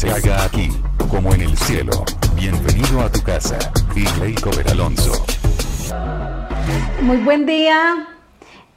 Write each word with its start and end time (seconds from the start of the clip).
se 0.00 0.10
haga 0.10 0.44
aquí, 0.44 0.70
como 1.10 1.34
en 1.34 1.42
el 1.42 1.54
cielo. 1.58 1.92
Bienvenido 2.34 3.02
a 3.02 3.12
tu 3.12 3.22
casa. 3.22 3.58
Ley 4.18 4.34
Cover 4.34 4.66
Alonso. 4.70 5.12
Muy 7.02 7.18
buen 7.18 7.44
día. 7.44 8.08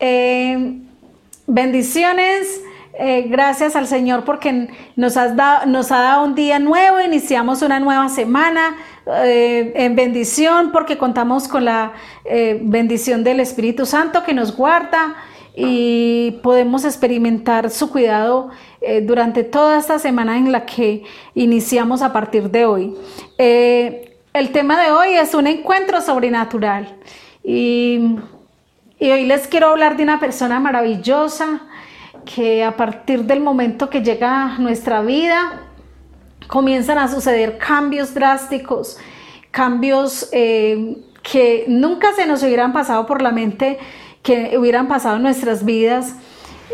Eh, 0.01 0.81
bendiciones. 1.47 2.59
Eh, 2.99 3.27
gracias 3.29 3.77
al 3.77 3.87
Señor 3.87 4.25
porque 4.25 4.67
nos, 4.97 5.15
has 5.15 5.37
dado, 5.37 5.65
nos 5.65 5.93
ha 5.93 5.99
dado 5.99 6.25
un 6.25 6.35
día 6.35 6.59
nuevo, 6.59 6.99
iniciamos 6.99 7.61
una 7.61 7.79
nueva 7.79 8.09
semana 8.09 8.75
eh, 9.23 9.71
en 9.75 9.95
bendición 9.95 10.73
porque 10.73 10.97
contamos 10.97 11.47
con 11.47 11.63
la 11.63 11.93
bendición 12.63 13.23
del 13.23 13.39
Espíritu 13.39 13.85
Santo 13.85 14.23
que 14.23 14.33
nos 14.33 14.57
guarda 14.57 15.15
y 15.55 16.39
podemos 16.41 16.83
experimentar 16.83 17.69
su 17.69 17.91
cuidado 17.91 18.49
eh, 18.81 19.01
durante 19.01 19.43
toda 19.43 19.77
esta 19.77 19.99
semana 19.99 20.37
en 20.37 20.51
la 20.51 20.65
que 20.65 21.03
iniciamos 21.35 22.01
a 22.01 22.11
partir 22.11 22.49
de 22.49 22.65
hoy. 22.65 22.95
Eh, 23.37 24.17
el 24.33 24.51
tema 24.51 24.81
de 24.81 24.91
hoy 24.91 25.09
es 25.13 25.35
un 25.35 25.45
encuentro 25.45 26.01
sobrenatural 26.01 26.95
y, 27.43 28.17
y 28.99 29.11
hoy 29.11 29.25
les 29.25 29.47
quiero 29.47 29.67
hablar 29.67 29.95
de 29.95 30.03
una 30.03 30.19
persona 30.19 30.59
maravillosa 30.59 31.61
que 32.25 32.63
a 32.63 32.75
partir 32.75 33.25
del 33.25 33.41
momento 33.41 33.89
que 33.89 34.01
llega 34.01 34.55
a 34.55 34.57
nuestra 34.57 35.01
vida 35.01 35.61
comienzan 36.47 36.97
a 36.97 37.07
suceder 37.07 37.57
cambios 37.57 38.13
drásticos, 38.13 38.97
cambios 39.51 40.29
eh, 40.31 40.97
que 41.21 41.65
nunca 41.67 42.13
se 42.13 42.25
nos 42.25 42.43
hubieran 42.43 42.73
pasado 42.73 43.05
por 43.05 43.21
la 43.21 43.31
mente 43.31 43.79
que 44.23 44.57
hubieran 44.57 44.87
pasado 44.87 45.19
nuestras 45.19 45.63
vidas 45.63 46.13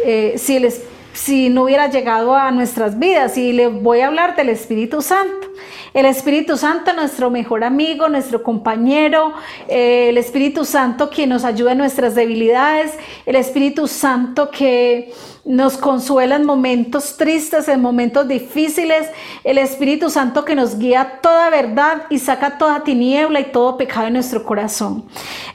eh, 0.06 0.36
si, 0.38 0.60
les, 0.60 0.84
si 1.14 1.50
no 1.50 1.64
hubiera 1.64 1.90
llegado 1.90 2.36
a 2.36 2.52
nuestras 2.52 2.98
vidas. 2.98 3.38
Y 3.38 3.52
le 3.52 3.68
voy 3.68 4.02
a 4.02 4.08
hablar 4.08 4.36
del 4.36 4.50
Espíritu 4.50 5.02
Santo. 5.02 5.48
El 5.94 6.06
Espíritu 6.06 6.56
Santo, 6.56 6.94
nuestro 6.94 7.32
mejor 7.32 7.64
amigo, 7.64 8.08
nuestro 8.08 8.44
compañero, 8.44 9.34
eh, 9.68 10.10
el 10.10 10.18
Espíritu 10.18 10.64
Santo 10.64 11.10
que 11.10 11.26
nos 11.26 11.44
ayuda 11.44 11.72
en 11.72 11.80
nuestras 11.80 12.16
debilidades, 12.16 12.94
el 13.26 13.36
Espíritu 13.36 13.88
Santo 13.88 14.52
que 14.52 15.12
nos 15.50 15.78
consuela 15.78 16.36
en 16.36 16.46
momentos 16.46 17.18
tristes, 17.18 17.68
en 17.70 17.82
momentos 17.82 18.28
difíciles, 18.28 19.10
el 19.44 19.58
Espíritu 19.58 20.12
Santo 20.12 20.46
que 20.46 20.54
nos 20.54 20.78
guía 20.78 21.22
toda 21.24 21.50
verdad 21.50 22.04
y 22.12 22.20
saca 22.20 22.60
toda 22.60 22.84
tiniebla 22.84 23.40
y 23.40 23.46
todo 23.46 23.76
pecado 23.76 24.06
en 24.06 24.14
nuestro 24.14 24.44
corazón. 24.44 25.06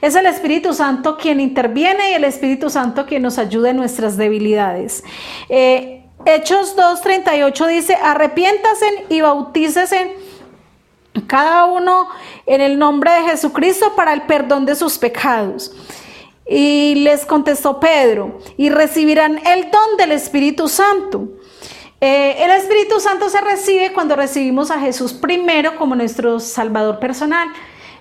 Es 0.01 0.15
el 0.15 0.25
Espíritu 0.25 0.73
Santo 0.73 1.15
quien 1.15 1.39
interviene 1.39 2.11
y 2.11 2.15
el 2.15 2.25
Espíritu 2.25 2.69
Santo 2.69 3.05
quien 3.05 3.21
nos 3.21 3.37
ayuda 3.37 3.69
en 3.69 3.77
nuestras 3.77 4.17
debilidades. 4.17 5.01
Eh, 5.47 6.03
Hechos 6.25 6.75
2.38 6.75 7.67
dice, 7.67 7.95
arrepiéntase 7.95 9.05
y 9.07 9.21
bautícese 9.21 10.17
cada 11.25 11.67
uno 11.67 12.09
en 12.45 12.59
el 12.59 12.77
nombre 12.77 13.11
de 13.11 13.29
Jesucristo 13.29 13.95
para 13.95 14.11
el 14.11 14.23
perdón 14.23 14.65
de 14.65 14.75
sus 14.75 14.97
pecados. 14.97 15.71
Y 16.47 16.95
les 16.95 17.25
contestó 17.25 17.79
Pedro, 17.79 18.39
y 18.57 18.69
recibirán 18.69 19.39
el 19.47 19.71
don 19.71 19.97
del 19.97 20.11
Espíritu 20.11 20.67
Santo. 20.67 21.29
Eh, 22.01 22.43
el 22.43 22.51
Espíritu 22.51 22.99
Santo 22.99 23.29
se 23.29 23.41
recibe 23.41 23.93
cuando 23.93 24.15
recibimos 24.15 24.69
a 24.69 24.79
Jesús 24.79 25.13
primero 25.13 25.75
como 25.75 25.95
nuestro 25.95 26.39
Salvador 26.39 26.99
personal. 26.99 27.47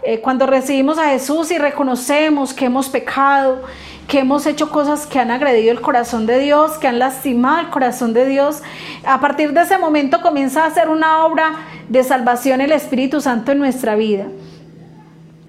Eh, 0.02 0.20
cuando 0.20 0.46
recibimos 0.46 0.98
a 0.98 1.08
Jesús 1.08 1.50
y 1.50 1.56
reconocemos 1.56 2.52
que 2.52 2.66
hemos 2.66 2.90
pecado, 2.90 3.62
que 4.06 4.18
hemos 4.18 4.44
hecho 4.46 4.68
cosas 4.68 5.06
que 5.06 5.18
han 5.18 5.30
agredido 5.30 5.72
el 5.72 5.80
corazón 5.80 6.26
de 6.26 6.38
Dios, 6.38 6.72
que 6.72 6.88
han 6.88 6.98
lastimado 6.98 7.60
el 7.60 7.70
corazón 7.70 8.12
de 8.12 8.26
Dios, 8.26 8.62
a 9.06 9.20
partir 9.20 9.54
de 9.54 9.62
ese 9.62 9.78
momento 9.78 10.20
comienza 10.20 10.64
a 10.64 10.66
hacer 10.66 10.90
una 10.90 11.24
obra 11.24 11.54
de 11.88 12.04
salvación 12.04 12.60
el 12.60 12.72
Espíritu 12.72 13.22
Santo 13.22 13.52
en 13.52 13.58
nuestra 13.58 13.94
vida. 13.94 14.26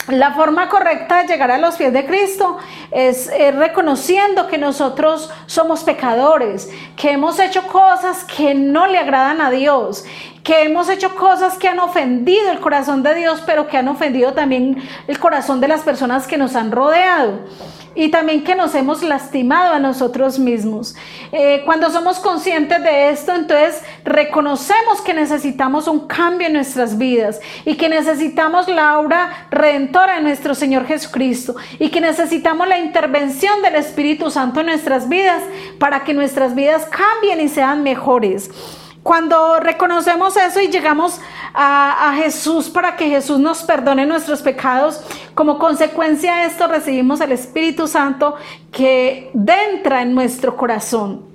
La 0.07 0.33
forma 0.33 0.69
correcta 0.69 1.17
de 1.17 1.27
llegar 1.27 1.49
a 1.49 1.57
los 1.57 1.77
pies 1.77 1.91
de 1.91 2.05
Cristo 2.05 2.57
es, 2.91 3.31
reconociendo 3.55 4.47
que 4.47 4.59
nosotros 4.59 5.31
somos 5.47 5.83
pecadores, 5.83 6.69
que 6.95 7.11
hemos 7.11 7.39
hecho 7.39 7.65
cosas 7.67 8.23
que 8.23 8.53
no 8.53 8.85
le 8.85 8.99
agradan 8.99 9.41
a 9.41 9.49
Dios, 9.49 10.05
que 10.43 10.61
hemos 10.61 10.89
hecho 10.89 11.15
cosas 11.15 11.57
que 11.57 11.67
han 11.67 11.79
ofendido 11.79 12.51
el 12.51 12.59
corazón 12.59 13.01
de 13.01 13.15
Dios, 13.15 13.41
pero 13.47 13.67
que 13.67 13.77
han 13.77 13.87
ofendido 13.87 14.33
también 14.33 14.77
el 15.07 15.17
corazón 15.17 15.59
de 15.59 15.69
las 15.69 15.81
personas 15.81 16.27
que 16.27 16.37
nos 16.37 16.55
han 16.55 16.71
rodeado 16.71 17.39
y 17.95 18.09
también 18.09 18.43
que 18.43 18.55
nos 18.55 18.75
hemos 18.75 19.01
lastimado 19.01 19.73
a 19.73 19.79
nosotros 19.79 20.37
mismos. 20.37 20.95
Eh, 21.31 21.61
cuando 21.65 21.89
somos 21.89 22.19
conscientes 22.19 22.83
de 22.83 23.09
esto, 23.09 23.33
entonces 23.33 23.81
reconocemos 24.03 25.01
que 25.01 25.13
necesitamos 25.13 25.87
un 25.87 26.07
cambio 26.07 26.47
en 26.47 26.53
nuestras 26.53 26.97
vidas 26.97 27.39
y 27.63 27.75
que 27.75 27.89
necesitamos 27.89 28.67
la 28.67 28.99
obra 28.99 29.47
redentora 29.49 30.15
de 30.15 30.21
nuestro 30.21 30.53
Señor 30.53 30.85
Jesucristo 30.85 31.55
y 31.79 31.89
que 31.89 32.01
necesitamos 32.01 32.67
la 32.67 32.79
intervención 32.79 33.61
del 33.61 33.75
Espíritu 33.75 34.29
Santo 34.29 34.59
en 34.59 34.67
nuestras 34.67 35.07
vidas 35.07 35.41
para 35.79 36.03
que 36.03 36.13
nuestras 36.13 36.53
vidas 36.53 36.85
cambien 36.85 37.39
y 37.39 37.49
sean 37.49 37.83
mejores. 37.83 38.51
Cuando 39.05 39.59
reconocemos 39.59 40.35
eso 40.35 40.59
y 40.61 40.67
llegamos 40.67 41.21
a, 41.53 42.11
Jesús 42.15 42.71
para 42.71 42.95
que 42.95 43.07
Jesús 43.07 43.37
nos 43.37 43.61
perdone 43.61 44.03
nuestros 44.07 44.41
pecados, 44.41 44.99
como 45.35 45.59
consecuencia 45.59 46.37
de 46.37 46.45
esto 46.45 46.67
recibimos 46.67 47.21
el 47.21 47.33
Espíritu 47.33 47.87
Santo 47.87 48.35
que 48.71 49.29
entra 49.33 50.01
en 50.01 50.15
nuestro 50.15 50.55
corazón. 50.55 51.25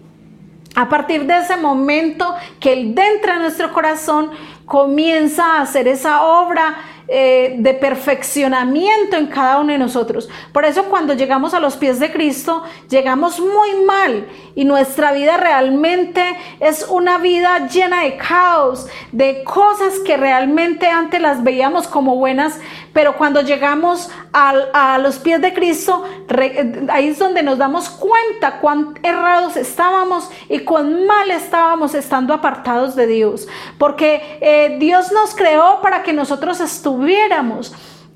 A 0.75 0.88
partir 0.88 1.27
de 1.27 1.38
ese 1.38 1.56
momento 1.56 2.34
que 2.59 2.72
Él 2.72 2.99
entra 2.99 3.34
en 3.34 3.43
nuestro 3.43 3.72
corazón, 3.72 4.31
comienza 4.65 5.56
a 5.56 5.62
hacer 5.62 5.87
esa 5.87 6.22
obra 6.22 6.77
eh, 7.12 7.56
de 7.59 7.75
perfeccionamiento 7.75 9.16
en 9.16 9.26
cada 9.26 9.59
uno 9.59 9.72
de 9.72 9.81
nosotros. 9.81 10.28
Por 10.53 10.65
eso 10.65 10.84
cuando 10.84 11.12
llegamos 11.15 11.54
a 11.54 11.59
los 11.59 11.76
pies 11.76 11.98
de 11.98 12.12
Cristo, 12.12 12.62
llegamos 12.88 13.41
muy 13.41 13.84
mal 13.84 14.28
y 14.54 14.65
nuestra 14.65 15.10
vida 15.10 15.37
realmente 15.37 16.22
es 16.60 16.87
una 16.88 17.19
vida 17.19 17.66
llena 17.66 18.04
de 18.04 18.16
caos, 18.16 18.87
de 19.10 19.43
cosas 19.43 19.99
que 20.06 20.16
realmente 20.16 20.87
antes 20.87 21.20
las 21.20 21.43
veíamos 21.43 21.88
como 21.88 22.15
buenas, 22.15 22.60
pero 22.93 23.16
cuando 23.16 23.41
llegamos 23.41 24.09
a, 24.32 24.99
los 24.99 25.19
pies 25.19 25.41
de 25.41 25.53
Cristo, 25.53 26.04
ahí 26.91 27.09
es 27.09 27.19
donde 27.19 27.43
nos 27.43 27.59
damos 27.59 27.91
cuenta 27.91 28.60
cuán 28.60 28.94
errados 29.03 29.56
estábamos 29.56 30.31
y 30.49 30.60
cuán 30.60 31.06
mal 31.06 31.28
estábamos 31.32 31.97
estando 31.97 32.32
apartados 32.34 32.94
de 32.94 33.09
Dios. 33.09 33.49
Porque 33.78 34.38
eh, 34.41 34.76
Dios 34.78 35.10
nos 35.10 35.34
creó 35.34 35.81
para 35.82 36.04
que 36.04 36.12
nosotros 36.12 36.60
estuviéramos 36.60 37.00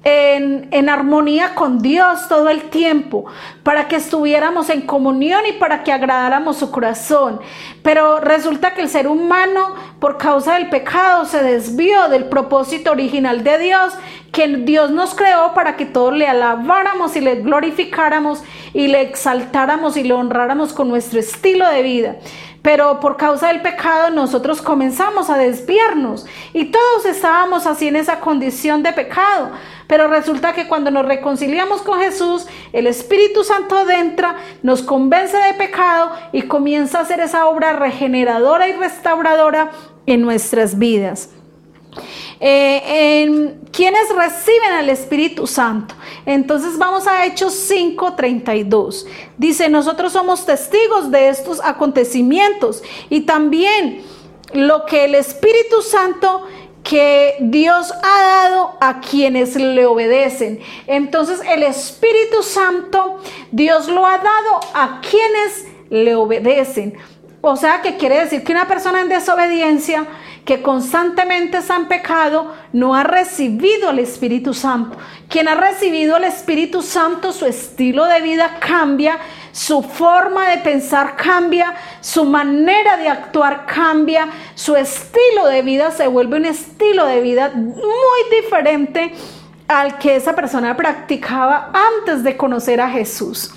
en, 0.04 0.88
armonía 0.88 1.54
con 1.54 1.80
Dios 1.80 2.28
todo 2.28 2.50
el 2.50 2.64
tiempo, 2.64 3.24
para 3.62 3.88
que 3.88 3.96
estuviéramos 3.96 4.68
en 4.68 4.82
comunión 4.82 5.40
y 5.48 5.52
para 5.52 5.82
que 5.82 5.92
agradáramos 5.92 6.58
su 6.58 6.70
corazón. 6.70 7.40
Pero 7.82 8.20
resulta 8.20 8.74
que 8.74 8.82
el 8.82 8.88
ser 8.88 9.08
humano, 9.08 9.74
por 9.98 10.18
causa 10.18 10.54
del 10.54 10.68
pecado, 10.68 11.24
se 11.24 11.42
desvió 11.42 12.08
del 12.08 12.26
propósito 12.26 12.92
original 12.92 13.42
de 13.42 13.58
Dios, 13.58 13.94
que 14.30 14.48
Dios 14.48 14.90
nos 14.90 15.14
creó 15.14 15.54
para 15.54 15.76
que 15.76 15.86
todos 15.86 16.12
le 16.12 16.26
alabáramos 16.26 17.16
y 17.16 17.20
le 17.20 17.36
glorificáramos 17.36 18.42
y 18.74 18.88
le 18.88 19.00
exaltáramos 19.00 19.96
y 19.96 20.02
le 20.02 20.12
honráramos 20.12 20.72
con 20.72 20.88
nuestro 20.88 21.20
estilo 21.20 21.68
de 21.68 21.82
vida 21.82 22.16
pero 22.64 22.98
por 22.98 23.18
causa 23.18 23.48
del 23.48 23.60
pecado 23.60 24.08
nosotros 24.08 24.62
comenzamos 24.62 25.28
a 25.28 25.36
desviarnos 25.36 26.24
y 26.54 26.64
todos 26.64 27.04
estábamos 27.04 27.66
así 27.66 27.88
en 27.88 27.96
esa 27.96 28.20
condición 28.20 28.82
de 28.82 28.94
pecado. 28.94 29.50
Pero 29.86 30.08
resulta 30.08 30.54
que 30.54 30.66
cuando 30.66 30.90
nos 30.90 31.04
reconciliamos 31.04 31.82
con 31.82 32.00
Jesús, 32.00 32.46
el 32.72 32.86
Espíritu 32.86 33.44
Santo 33.44 33.76
adentra, 33.76 34.36
nos 34.62 34.80
convence 34.80 35.36
de 35.36 35.52
pecado 35.52 36.12
y 36.32 36.44
comienza 36.44 37.00
a 37.00 37.02
hacer 37.02 37.20
esa 37.20 37.48
obra 37.48 37.74
regeneradora 37.74 38.66
y 38.66 38.72
restauradora 38.72 39.70
en 40.06 40.22
nuestras 40.22 40.78
vidas. 40.78 41.28
Eh, 42.40 43.22
en 43.22 43.60
quienes 43.72 44.08
reciben 44.08 44.72
al 44.72 44.88
Espíritu 44.88 45.46
Santo. 45.46 45.94
Entonces 46.26 46.78
vamos 46.78 47.06
a 47.06 47.26
Hechos 47.26 47.54
5:32. 47.70 49.06
Dice, 49.36 49.68
nosotros 49.68 50.12
somos 50.12 50.46
testigos 50.46 51.10
de 51.10 51.28
estos 51.28 51.60
acontecimientos 51.62 52.82
y 53.10 53.22
también 53.22 54.02
lo 54.52 54.86
que 54.86 55.04
el 55.04 55.14
Espíritu 55.14 55.82
Santo 55.82 56.46
que 56.84 57.36
Dios 57.40 57.92
ha 58.02 58.22
dado 58.22 58.76
a 58.80 59.00
quienes 59.00 59.56
le 59.56 59.86
obedecen. 59.86 60.60
Entonces 60.86 61.40
el 61.48 61.62
Espíritu 61.62 62.42
Santo, 62.42 63.20
Dios 63.50 63.88
lo 63.88 64.06
ha 64.06 64.18
dado 64.18 64.60
a 64.74 65.00
quienes 65.00 65.66
le 65.88 66.14
obedecen. 66.14 66.94
O 67.40 67.56
sea 67.56 67.82
que 67.82 67.96
quiere 67.96 68.20
decir 68.20 68.44
que 68.44 68.52
una 68.52 68.68
persona 68.68 69.00
en 69.00 69.08
desobediencia 69.08 70.06
que 70.44 70.60
constantemente 70.60 71.58
en 71.58 71.86
pecado 71.86 72.54
no 72.72 72.94
ha 72.94 73.02
recibido 73.02 73.90
el 73.90 73.98
Espíritu 73.98 74.52
Santo. 74.52 74.98
Quien 75.28 75.48
ha 75.48 75.54
recibido 75.54 76.16
el 76.16 76.24
Espíritu 76.24 76.82
Santo, 76.82 77.32
su 77.32 77.46
estilo 77.46 78.04
de 78.04 78.20
vida 78.20 78.58
cambia, 78.60 79.18
su 79.52 79.82
forma 79.82 80.50
de 80.50 80.58
pensar 80.58 81.16
cambia, 81.16 81.74
su 82.00 82.24
manera 82.24 82.96
de 82.98 83.08
actuar 83.08 83.64
cambia, 83.66 84.28
su 84.54 84.76
estilo 84.76 85.46
de 85.46 85.62
vida 85.62 85.90
se 85.90 86.08
vuelve 86.08 86.36
un 86.36 86.44
estilo 86.44 87.06
de 87.06 87.20
vida 87.22 87.50
muy 87.54 88.42
diferente 88.42 89.14
al 89.66 89.98
que 89.98 90.16
esa 90.16 90.34
persona 90.34 90.76
practicaba 90.76 91.72
antes 91.72 92.22
de 92.22 92.36
conocer 92.36 92.80
a 92.82 92.90
Jesús. 92.90 93.50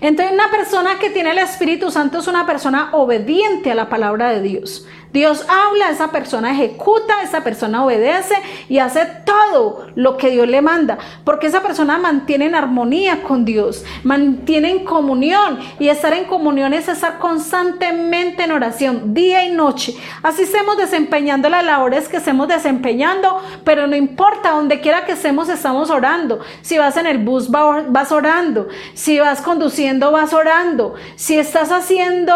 Entonces 0.00 0.32
una 0.32 0.50
persona 0.50 0.98
que 1.00 1.10
tiene 1.10 1.30
el 1.30 1.38
Espíritu 1.38 1.90
Santo 1.90 2.18
es 2.18 2.26
una 2.28 2.46
persona 2.46 2.90
obediente 2.92 3.70
a 3.70 3.74
la 3.74 3.88
palabra 3.88 4.30
de 4.30 4.42
Dios. 4.42 4.86
Dios 5.16 5.46
habla, 5.48 5.88
esa 5.88 6.08
persona 6.08 6.52
ejecuta, 6.52 7.22
esa 7.22 7.42
persona 7.42 7.82
obedece 7.82 8.34
y 8.68 8.80
hace 8.80 9.06
todo 9.24 9.86
lo 9.94 10.18
que 10.18 10.28
Dios 10.28 10.46
le 10.46 10.60
manda, 10.60 10.98
porque 11.24 11.46
esa 11.46 11.62
persona 11.62 11.96
mantiene 11.96 12.44
en 12.44 12.54
armonía 12.54 13.22
con 13.22 13.46
Dios, 13.46 13.82
mantiene 14.02 14.70
en 14.72 14.84
comunión 14.84 15.58
y 15.78 15.88
estar 15.88 16.12
en 16.12 16.26
comunión 16.26 16.74
es 16.74 16.88
estar 16.88 17.18
constantemente 17.18 18.44
en 18.44 18.52
oración, 18.52 19.14
día 19.14 19.42
y 19.42 19.52
noche. 19.52 19.96
Así 20.22 20.42
estemos 20.42 20.76
desempeñando 20.76 21.48
las 21.48 21.64
labores 21.64 22.08
que 22.08 22.18
estemos 22.18 22.48
desempeñando, 22.48 23.40
pero 23.64 23.86
no 23.86 23.96
importa, 23.96 24.50
donde 24.50 24.80
quiera 24.80 25.06
que 25.06 25.12
estemos, 25.12 25.48
estamos 25.48 25.88
orando. 25.88 26.40
Si 26.60 26.76
vas 26.76 26.98
en 26.98 27.06
el 27.06 27.24
bus, 27.24 27.50
vas 27.50 28.12
orando. 28.12 28.68
Si 28.92 29.18
vas 29.18 29.40
conduciendo, 29.40 30.12
vas 30.12 30.34
orando. 30.34 30.94
Si 31.14 31.38
estás 31.38 31.72
haciendo 31.72 32.34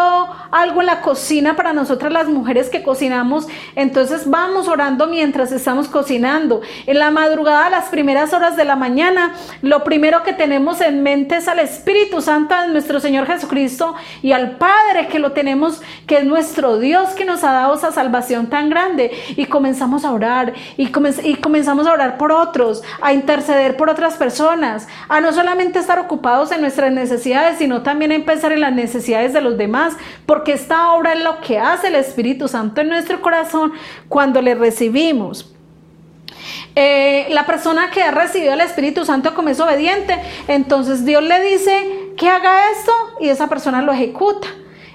algo 0.50 0.80
en 0.80 0.86
la 0.86 1.02
cocina 1.02 1.56
para 1.56 1.74
nosotras 1.74 2.10
las 2.10 2.26
mujeres, 2.26 2.69
que 2.70 2.82
cocinamos, 2.82 3.46
entonces 3.76 4.28
vamos 4.28 4.68
orando 4.68 5.06
mientras 5.06 5.52
estamos 5.52 5.88
cocinando. 5.88 6.62
En 6.86 6.98
la 6.98 7.10
madrugada, 7.10 7.66
a 7.66 7.70
las 7.70 7.88
primeras 7.88 8.32
horas 8.32 8.56
de 8.56 8.64
la 8.64 8.76
mañana, 8.76 9.34
lo 9.62 9.84
primero 9.84 10.22
que 10.22 10.32
tenemos 10.32 10.80
en 10.80 11.02
mente 11.02 11.36
es 11.36 11.48
al 11.48 11.58
Espíritu 11.58 12.20
Santo 12.22 12.54
de 12.60 12.68
nuestro 12.68 13.00
Señor 13.00 13.26
Jesucristo 13.26 13.94
y 14.22 14.32
al 14.32 14.52
Padre 14.56 15.08
que 15.08 15.18
lo 15.18 15.32
tenemos, 15.32 15.82
que 16.06 16.18
es 16.18 16.24
nuestro 16.24 16.78
Dios 16.78 17.10
que 17.10 17.24
nos 17.24 17.44
ha 17.44 17.52
dado 17.52 17.74
esa 17.74 17.92
salvación 17.92 18.48
tan 18.48 18.70
grande. 18.70 19.10
Y 19.36 19.46
comenzamos 19.46 20.04
a 20.04 20.12
orar 20.12 20.54
y, 20.76 20.90
y 21.24 21.34
comenzamos 21.36 21.86
a 21.86 21.92
orar 21.92 22.16
por 22.18 22.32
otros, 22.32 22.82
a 23.00 23.12
interceder 23.12 23.76
por 23.76 23.90
otras 23.90 24.14
personas, 24.14 24.88
a 25.08 25.20
no 25.20 25.32
solamente 25.32 25.78
estar 25.78 25.98
ocupados 25.98 26.52
en 26.52 26.60
nuestras 26.60 26.92
necesidades, 26.92 27.58
sino 27.58 27.82
también 27.82 28.12
en 28.12 28.24
pensar 28.24 28.52
en 28.52 28.60
las 28.60 28.72
necesidades 28.72 29.32
de 29.32 29.40
los 29.40 29.58
demás, 29.58 29.94
porque 30.26 30.52
esta 30.52 30.92
obra 30.92 31.12
es 31.12 31.22
lo 31.22 31.40
que 31.40 31.58
hace 31.58 31.88
el 31.88 31.96
Espíritu 31.96 32.48
Santo 32.48 32.59
en 32.60 32.88
nuestro 32.88 33.20
corazón 33.20 33.72
cuando 34.08 34.40
le 34.42 34.54
recibimos. 34.54 35.54
Eh, 36.74 37.26
la 37.30 37.46
persona 37.46 37.90
que 37.90 38.02
ha 38.02 38.10
recibido 38.10 38.52
el 38.52 38.60
Espíritu 38.60 39.04
Santo 39.04 39.34
como 39.34 39.48
es 39.48 39.60
obediente, 39.60 40.18
entonces 40.48 41.04
Dios 41.04 41.22
le 41.22 41.40
dice 41.40 42.12
que 42.16 42.28
haga 42.28 42.70
esto 42.70 42.92
y 43.20 43.28
esa 43.28 43.48
persona 43.48 43.82
lo 43.82 43.92
ejecuta. 43.92 44.48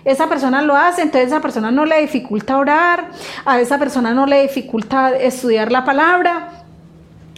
Esa 0.06 0.30
persona 0.30 0.62
lo 0.62 0.76
hace, 0.76 1.02
entonces 1.02 1.30
esa 1.30 1.42
persona 1.42 1.72
no 1.72 1.84
le 1.84 2.00
dificulta 2.00 2.58
orar, 2.58 3.10
a 3.44 3.60
esa 3.60 3.80
persona 3.80 4.14
no 4.14 4.28
le 4.28 4.44
dificulta 4.44 5.16
estudiar 5.16 5.72
la 5.72 5.84
palabra, 5.84 6.65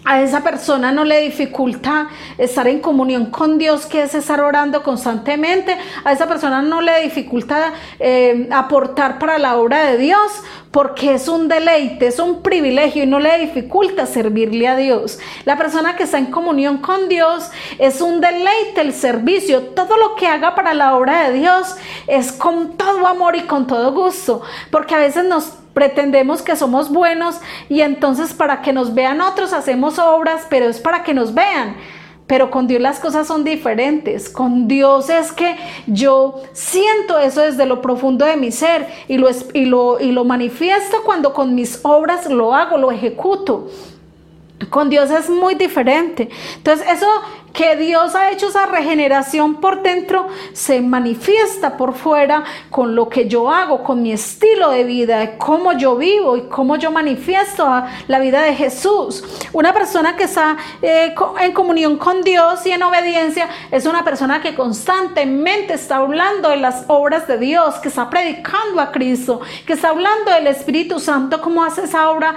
a 0.08 0.22
esa 0.22 0.42
persona 0.42 0.94
no 0.94 1.04
le 1.04 1.20
dificulta 1.20 2.08
estar 2.38 2.66
en 2.70 2.80
comunión 2.80 3.26
con 3.26 3.58
Dios, 3.58 3.86
que 3.86 4.04
es 4.04 4.16
estar 4.16 4.40
orando 4.40 4.82
constantemente. 4.82 5.78
A 6.06 6.14
esa 6.14 6.28
persona 6.28 6.62
no 6.62 6.80
le 6.80 7.02
dificulta 7.02 7.74
eh, 8.00 8.48
aportar 8.50 9.20
para 9.20 9.38
la 9.38 9.58
obra 9.58 9.84
de 9.84 9.98
Dios, 9.98 10.32
porque 10.72 11.16
es 11.16 11.28
un 11.28 11.50
deleite, 11.50 12.08
es 12.08 12.20
un 12.20 12.42
privilegio 12.42 13.04
y 13.04 13.06
no 13.06 13.20
le 13.20 13.38
dificulta 13.38 14.06
servirle 14.06 14.70
a 14.70 14.78
Dios. 14.78 15.20
La 15.44 15.58
persona 15.58 15.98
que 15.98 16.04
está 16.04 16.18
en 16.18 16.28
comunión 16.28 16.78
con 16.78 17.10
Dios 17.10 17.52
es 17.78 18.00
un 18.00 18.22
deleite 18.22 18.80
el 18.80 18.94
servicio. 18.94 19.62
Todo 19.76 19.98
lo 19.98 20.16
que 20.16 20.28
haga 20.28 20.56
para 20.56 20.74
la 20.74 20.96
obra 20.96 21.28
de 21.28 21.38
Dios 21.38 21.76
es 22.08 22.32
con 22.32 22.78
todo 22.78 23.06
amor 23.08 23.36
y 23.36 23.42
con 23.42 23.68
todo 23.68 23.92
gusto, 23.92 24.42
porque 24.72 24.96
a 24.96 25.00
veces 25.00 25.26
nos 25.26 25.52
pretendemos 25.78 26.42
que 26.42 26.56
somos 26.56 26.90
buenos 26.90 27.36
y 27.70 27.82
entonces 27.82 28.34
para 28.34 28.64
que 28.64 28.74
nos 28.74 28.96
vean 28.96 29.22
otros 29.22 29.54
hacemos 29.54 30.00
obras, 30.00 30.48
pero 30.50 30.66
es 30.66 30.80
para 30.80 31.04
que 31.04 31.14
nos 31.14 31.36
vean. 31.36 31.78
Pero 32.26 32.50
con 32.50 32.66
Dios 32.66 32.82
las 32.82 33.00
cosas 33.00 33.28
son 33.28 33.44
diferentes. 33.44 34.28
Con 34.28 34.68
Dios 34.68 35.12
es 35.12 35.32
que 35.32 35.56
yo 35.86 36.42
siento 36.52 37.20
eso 37.20 37.42
desde 37.42 37.68
lo 37.68 37.80
profundo 37.84 38.26
de 38.26 38.38
mi 38.38 38.52
ser 38.52 38.88
y 39.08 39.20
lo, 39.20 39.30
y 39.54 39.66
lo, 39.66 40.00
y 40.00 40.12
lo 40.14 40.24
manifiesto 40.24 41.04
cuando 41.06 41.32
con 41.32 41.54
mis 41.54 41.80
obras 41.84 42.26
lo 42.26 42.56
hago, 42.56 42.80
lo 42.80 42.92
ejecuto. 42.92 43.70
Con 44.72 44.90
Dios 44.90 45.12
es 45.12 45.30
muy 45.30 45.54
diferente. 45.54 46.28
Entonces, 46.56 46.88
eso 46.90 47.08
que 47.58 47.76
Dios 47.76 48.14
ha 48.14 48.30
hecho 48.30 48.50
esa 48.50 48.68
regeneración 48.68 49.56
por 49.56 49.82
dentro 49.82 50.28
se 50.54 50.80
manifiesta 50.80 51.76
por 51.76 51.96
fuera 51.96 52.44
con 52.70 52.94
lo 52.94 53.10
que 53.10 53.28
yo 53.28 53.50
hago, 53.50 53.84
con 53.84 54.04
mi 54.04 54.12
estilo 54.12 54.70
de 54.70 54.84
vida, 54.84 55.40
cómo 55.40 55.74
yo 55.74 55.96
vivo 55.96 56.38
y 56.38 56.42
cómo 56.50 56.76
yo 56.76 56.92
manifiesto 56.92 57.68
la 58.08 58.20
vida 58.20 58.44
de 58.44 58.54
Jesús. 58.54 59.24
Una 59.54 59.74
persona 59.74 60.16
que 60.16 60.26
está 60.26 60.56
eh, 60.84 61.16
en 61.42 61.52
comunión 61.52 61.98
con 61.98 62.22
Dios 62.22 62.64
y 62.68 62.72
en 62.74 62.84
obediencia 62.84 63.50
es 63.72 63.88
una 63.88 64.04
persona 64.04 64.40
que 64.40 64.54
constantemente 64.54 65.74
está 65.74 65.96
hablando 65.96 66.50
de 66.50 66.58
las 66.58 66.86
obras 66.88 67.28
de 67.28 67.40
Dios, 67.40 67.74
que 67.80 67.88
está 67.88 68.08
predicando 68.08 68.80
a 68.80 68.92
Cristo, 68.92 69.42
que 69.66 69.74
está 69.74 69.90
hablando 69.90 70.30
del 70.30 70.46
Espíritu 70.46 71.00
Santo, 71.00 71.42
cómo 71.42 71.64
hace 71.64 71.86
esa 71.86 72.12
obra 72.12 72.36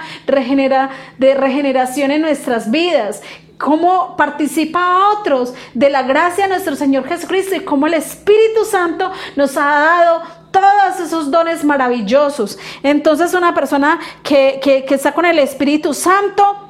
de 1.19 1.35
regeneración 1.35 2.11
en 2.11 2.23
nuestras 2.23 2.71
vidas, 2.71 3.21
cómo 3.61 4.17
participa 4.17 4.81
a 4.81 5.11
otros 5.11 5.53
de 5.75 5.91
la 5.91 6.03
gracia 6.03 6.45
de 6.45 6.51
nuestro 6.51 6.75
Señor 6.75 7.07
Jesucristo 7.07 7.55
y 7.55 7.61
cómo 7.61 7.87
el 7.87 7.95
Espíritu 7.95 8.65
Santo 8.65 9.13
nos 9.37 9.57
ha 9.59 9.65
dado 9.65 10.23
todos 10.51 10.99
esos 10.99 11.31
dones 11.31 11.63
maravillosos. 11.63 12.59
Entonces 12.83 13.35
una 13.35 13.55
persona 13.55 14.01
que, 14.23 14.61
que 14.63 14.95
está 14.95 15.13
con 15.13 15.27
el 15.27 15.39
Espíritu 15.39 15.93
Santo, 15.93 16.70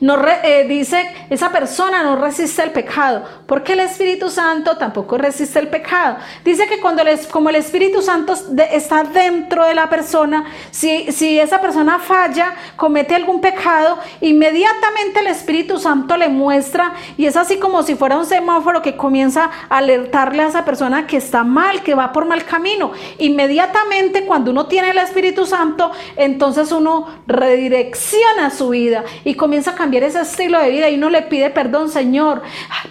no 0.00 0.16
eh, 0.44 0.64
dice, 0.68 1.10
esa 1.28 1.50
persona 1.50 2.02
no 2.02 2.16
resiste 2.16 2.62
el 2.62 2.70
pecado, 2.70 3.24
porque 3.46 3.72
el 3.72 3.80
Espíritu 3.80 4.30
Santo 4.30 4.76
tampoco 4.76 5.18
resiste 5.18 5.58
el 5.58 5.68
pecado. 5.68 6.18
Dice 6.44 6.66
que 6.66 6.80
cuando 6.80 7.02
les, 7.02 7.26
como 7.26 7.50
el 7.50 7.56
Espíritu 7.56 8.00
Santo 8.00 8.34
está 8.70 9.02
dentro 9.02 9.64
de 9.64 9.74
la 9.74 9.88
persona, 9.88 10.44
si, 10.70 11.10
si 11.12 11.38
esa 11.38 11.60
persona 11.60 11.98
falla, 11.98 12.54
comete 12.76 13.14
algún 13.14 13.40
pecado, 13.40 13.98
inmediatamente 14.20 15.20
el 15.20 15.26
Espíritu 15.28 15.78
Santo 15.78 16.16
le 16.16 16.28
muestra 16.28 16.92
y 17.16 17.26
es 17.26 17.36
así 17.36 17.58
como 17.58 17.82
si 17.82 17.96
fuera 17.96 18.16
un 18.16 18.26
semáforo 18.26 18.82
que 18.82 18.96
comienza 18.96 19.50
a 19.68 19.78
alertarle 19.78 20.42
a 20.42 20.48
esa 20.48 20.64
persona 20.64 21.06
que 21.06 21.16
está 21.16 21.42
mal, 21.42 21.82
que 21.82 21.94
va 21.94 22.12
por 22.12 22.24
mal 22.24 22.44
camino. 22.44 22.92
Inmediatamente 23.18 24.26
cuando 24.26 24.52
uno 24.52 24.66
tiene 24.66 24.90
el 24.90 24.98
Espíritu 24.98 25.44
Santo, 25.44 25.90
entonces 26.16 26.70
uno 26.70 27.06
redirecciona 27.26 28.50
su 28.50 28.68
vida 28.70 29.04
y 29.24 29.34
comienza 29.34 29.72
a 29.72 29.74
cambiar 29.74 29.87
cambiar 29.88 30.04
ese 30.04 30.20
estilo 30.20 30.60
de 30.60 30.68
vida 30.68 30.90
y 30.90 30.96
uno 30.96 31.08
le 31.08 31.22
pide 31.22 31.48
perdón, 31.48 31.88
Señor, 31.88 32.42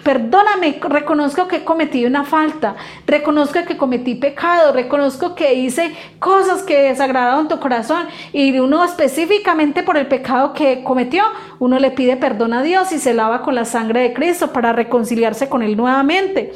perdóname, 0.02 0.80
reconozco 0.82 1.46
que 1.46 1.58
he 1.58 1.64
cometido 1.64 2.08
una 2.08 2.24
falta, 2.24 2.74
reconozco 3.06 3.60
que 3.64 3.76
cometí 3.76 4.16
pecado, 4.16 4.72
reconozco 4.72 5.36
que 5.36 5.54
hice 5.54 5.94
cosas 6.18 6.64
que 6.64 6.76
desagradaron 6.76 7.46
tu 7.46 7.60
corazón 7.60 8.08
y 8.32 8.58
uno 8.58 8.82
específicamente 8.84 9.84
por 9.84 9.96
el 9.96 10.08
pecado 10.08 10.52
que 10.54 10.82
cometió, 10.82 11.22
uno 11.60 11.78
le 11.78 11.92
pide 11.92 12.16
perdón 12.16 12.52
a 12.52 12.64
Dios 12.64 12.90
y 12.90 12.98
se 12.98 13.14
lava 13.14 13.42
con 13.42 13.54
la 13.54 13.64
sangre 13.64 14.00
de 14.00 14.12
Cristo 14.12 14.52
para 14.52 14.72
reconciliarse 14.72 15.48
con 15.48 15.62
Él 15.62 15.76
nuevamente. 15.76 16.52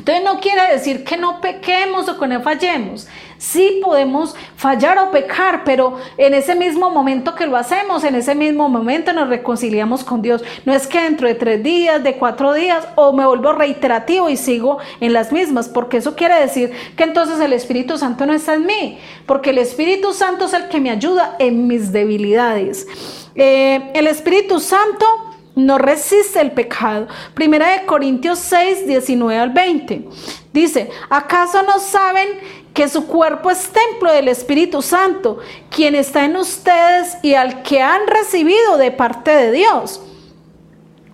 Entonces 0.00 0.24
no 0.24 0.40
quiere 0.40 0.72
decir 0.72 1.04
que 1.04 1.18
no 1.18 1.42
pequemos 1.42 2.08
o 2.08 2.18
que 2.18 2.26
no 2.26 2.40
fallemos. 2.40 3.06
Sí 3.36 3.80
podemos 3.82 4.34
fallar 4.56 4.98
o 4.98 5.10
pecar, 5.10 5.62
pero 5.62 5.98
en 6.16 6.32
ese 6.32 6.54
mismo 6.54 6.88
momento 6.88 7.34
que 7.34 7.46
lo 7.46 7.56
hacemos, 7.58 8.02
en 8.04 8.14
ese 8.14 8.34
mismo 8.34 8.70
momento 8.70 9.12
nos 9.12 9.28
reconciliamos 9.28 10.02
con 10.02 10.22
Dios. 10.22 10.42
No 10.64 10.72
es 10.72 10.86
que 10.86 11.02
dentro 11.02 11.28
de 11.28 11.34
tres 11.34 11.62
días, 11.62 12.02
de 12.02 12.16
cuatro 12.16 12.54
días, 12.54 12.88
o 12.94 13.12
me 13.12 13.26
vuelvo 13.26 13.52
reiterativo 13.52 14.30
y 14.30 14.38
sigo 14.38 14.78
en 15.00 15.12
las 15.12 15.32
mismas, 15.32 15.68
porque 15.68 15.98
eso 15.98 16.16
quiere 16.16 16.40
decir 16.40 16.72
que 16.96 17.04
entonces 17.04 17.38
el 17.38 17.52
Espíritu 17.52 17.98
Santo 17.98 18.24
no 18.24 18.32
está 18.32 18.54
en 18.54 18.64
mí, 18.64 18.98
porque 19.26 19.50
el 19.50 19.58
Espíritu 19.58 20.14
Santo 20.14 20.46
es 20.46 20.54
el 20.54 20.68
que 20.68 20.80
me 20.80 20.90
ayuda 20.90 21.36
en 21.38 21.66
mis 21.66 21.92
debilidades. 21.92 22.86
Eh, 23.34 23.90
el 23.92 24.06
Espíritu 24.06 24.60
Santo 24.60 25.29
no 25.60 25.78
resiste 25.78 26.40
el 26.40 26.52
pecado. 26.52 27.08
Primera 27.34 27.70
de 27.70 27.86
Corintios 27.86 28.38
6, 28.40 28.86
19 28.86 29.38
al 29.40 29.50
20. 29.50 30.08
Dice, 30.52 30.90
¿acaso 31.08 31.62
no 31.62 31.78
saben 31.78 32.28
que 32.74 32.88
su 32.88 33.06
cuerpo 33.06 33.50
es 33.50 33.70
templo 33.70 34.12
del 34.12 34.28
Espíritu 34.28 34.82
Santo, 34.82 35.38
quien 35.70 35.94
está 35.94 36.24
en 36.24 36.36
ustedes 36.36 37.18
y 37.22 37.34
al 37.34 37.62
que 37.62 37.82
han 37.82 38.06
recibido 38.06 38.76
de 38.76 38.90
parte 38.90 39.30
de 39.30 39.52
Dios? 39.52 40.00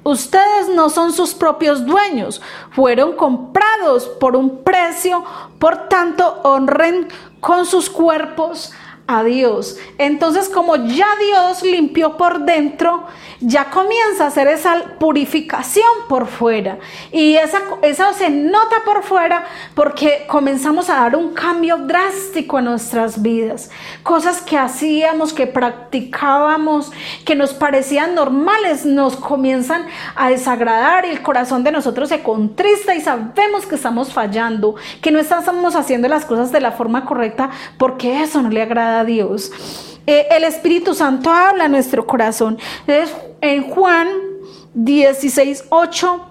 Ustedes 0.05 0.69
no 0.69 0.89
son 0.89 1.13
sus 1.13 1.35
propios 1.35 1.85
dueños, 1.85 2.41
fueron 2.71 3.15
comprados 3.17 4.07
por 4.07 4.37
un 4.37 4.63
precio, 4.63 5.25
por 5.59 5.89
tanto 5.89 6.41
honren 6.45 7.09
con 7.41 7.67
sus 7.67 7.91
cuerpos 7.91 8.73
a 9.07 9.23
Dios. 9.23 9.79
Entonces, 9.99 10.49
como 10.49 10.77
ya 10.77 11.07
Dios 11.21 11.63
limpió 11.63 12.17
por 12.17 12.41
dentro, 12.45 13.07
ya 13.41 13.71
comienza 13.71 14.25
a 14.25 14.27
hacer 14.29 14.49
esa 14.49 14.97
purificación 14.99 15.87
por 16.09 16.27
fuera. 16.27 16.79
Y 17.13 17.37
esa, 17.37 17.61
eso 17.83 18.13
se 18.15 18.31
nota 18.31 18.77
por 18.85 19.03
fuera 19.03 19.45
porque 19.75 20.25
comenzamos 20.27 20.91
a 20.91 20.97
dar 20.97 21.17
un 21.17 21.35
cambio 21.35 21.77
drástico 21.79 22.59
en 22.59 22.67
nuestras 22.67 23.23
vidas. 23.23 23.71
Cosas 24.03 24.41
que 24.41 24.57
hacíamos, 24.57 25.33
que 25.33 25.47
practicábamos, 25.47 26.93
que 27.25 27.35
nos 27.35 27.53
parecían 27.55 28.15
normales, 28.15 28.87
nos 28.87 29.17
comienzan 29.17 29.87
a 30.15 30.31
desagradar 30.31 31.05
y 31.05 31.11
el 31.11 31.23
corazón 31.23 31.63
de 31.63 31.73
nosotros 31.73 32.09
se 32.09 32.23
contrista 32.23 32.95
y 32.95 33.01
sabemos 33.01 33.67
que 33.67 33.75
estamos 33.75 34.13
fallando, 34.13 34.75
que 35.01 35.11
no 35.11 35.19
estamos 35.19 35.77
haciendo 35.77 36.09
las 36.09 36.25
cosas 36.25 36.53
de 36.53 36.61
la 36.61 36.73
forma 36.73 37.05
correcta 37.05 37.51
porque 37.79 38.23
eso 38.23 38.43
no 38.43 38.49
le 38.49 38.63
agrada 38.63 38.96
Dios. 39.05 39.51
Eh, 40.07 40.27
el 40.31 40.45
Espíritu 40.45 40.95
Santo 40.95 41.31
habla 41.31 41.65
a 41.65 41.69
nuestro 41.69 42.07
corazón. 42.07 42.59
en 43.41 43.71
Juan 43.71 44.09
16, 44.75 45.65
8 45.71 46.27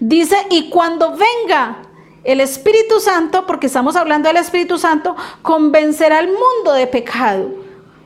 dice, 0.00 0.36
y 0.50 0.70
cuando 0.70 1.16
venga 1.16 1.82
el 2.24 2.40
Espíritu 2.40 3.00
Santo, 3.00 3.46
porque 3.46 3.66
estamos 3.66 3.96
hablando 3.96 4.28
del 4.28 4.36
Espíritu 4.36 4.78
Santo, 4.78 5.16
convencerá 5.42 6.18
al 6.18 6.28
mundo 6.28 6.72
de 6.74 6.86
pecado. 6.86 7.50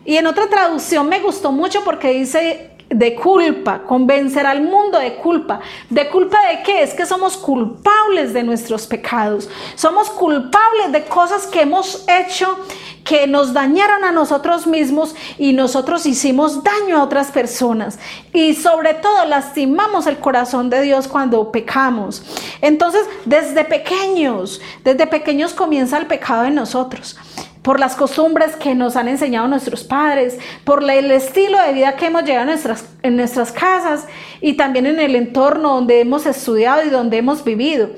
Y 0.05 0.17
en 0.17 0.27
otra 0.27 0.49
traducción 0.49 1.09
me 1.09 1.21
gustó 1.21 1.51
mucho 1.51 1.83
porque 1.83 2.11
dice 2.11 2.74
de 2.91 3.15
culpa, 3.15 3.83
convencer 3.87 4.47
al 4.47 4.63
mundo 4.63 4.99
de 4.99 5.17
culpa. 5.17 5.61
¿De 5.91 6.09
culpa 6.09 6.39
de 6.49 6.63
qué? 6.63 6.83
Es 6.83 6.95
que 6.95 7.07
somos 7.07 7.37
culpables 7.37 8.33
de 8.33 8.43
nuestros 8.43 8.87
pecados. 8.87 9.49
Somos 9.75 10.11
culpables 10.11 10.93
de 10.93 11.05
cosas 11.05 11.47
que 11.47 11.63
hemos 11.63 12.05
hecho 12.09 12.59
que 13.05 13.27
nos 13.27 13.53
dañaron 13.53 14.03
a 14.05 14.13
nosotros 14.13 14.67
mismos 14.67 15.15
y 15.39 15.53
nosotros 15.53 16.07
hicimos 16.07 16.63
daño 16.65 16.99
a 16.99 17.03
otras 17.05 17.31
personas. 17.31 17.99
Y 18.33 18.55
sobre 18.55 18.95
todo 18.95 19.27
lastimamos 19.27 20.07
el 20.07 20.19
corazón 20.19 20.71
de 20.71 20.83
Dios 20.83 21.07
cuando 21.07 21.53
pecamos. 21.53 22.23
Entonces, 22.63 23.07
desde 23.27 23.65
pequeños, 23.65 24.61
desde 24.83 25.07
pequeños 25.07 25.53
comienza 25.53 25.99
el 25.99 26.07
pecado 26.07 26.45
en 26.45 26.55
nosotros 26.55 27.17
por 27.65 27.81
las 27.81 27.97
costumbres 27.97 28.57
que 28.57 28.75
nos 28.75 28.95
han 28.95 29.09
enseñado 29.09 29.49
nuestros 29.49 29.85
padres, 29.85 30.39
por 30.65 30.89
el 30.89 31.11
estilo 31.11 31.59
de 31.63 31.73
vida 31.73 31.97
que 31.97 32.07
hemos 32.07 32.23
llevado 32.23 32.43
en 32.43 32.49
nuestras, 32.49 32.95
en 33.03 33.17
nuestras 33.17 33.53
casas 33.53 34.07
y 34.43 34.53
también 34.53 34.85
en 34.85 35.01
el 35.01 35.17
entorno 35.17 35.77
donde 35.77 36.01
hemos 36.01 36.27
estudiado 36.27 36.85
y 36.85 36.91
donde 36.91 37.17
hemos 37.17 37.43
vivido. 37.43 37.89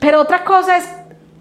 Pero 0.00 0.20
otra 0.20 0.42
cosa 0.42 0.76
es 0.76 0.88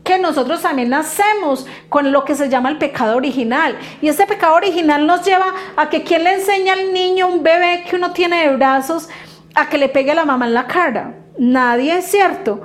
que 0.03 0.19
nosotros 0.19 0.61
también 0.61 0.89
nacemos 0.89 1.65
con 1.89 2.11
lo 2.11 2.23
que 2.23 2.35
se 2.35 2.49
llama 2.49 2.69
el 2.69 2.77
pecado 2.77 3.17
original. 3.17 3.75
Y 3.99 4.09
ese 4.09 4.27
pecado 4.27 4.53
original 4.53 5.07
nos 5.07 5.25
lleva 5.25 5.47
a 5.75 5.89
que 5.89 6.03
quien 6.03 6.23
le 6.23 6.35
enseña 6.35 6.73
al 6.73 6.93
niño, 6.93 7.29
un 7.29 7.41
bebé 7.41 7.83
que 7.89 7.95
uno 7.95 8.11
tiene 8.11 8.47
de 8.47 8.55
brazos, 8.55 9.09
a 9.55 9.69
que 9.69 9.79
le 9.79 9.89
pegue 9.89 10.11
a 10.11 10.15
la 10.15 10.25
mamá 10.25 10.45
en 10.45 10.53
la 10.53 10.67
cara. 10.67 11.15
Nadie 11.41 11.97
es 11.97 12.05
cierto. 12.05 12.61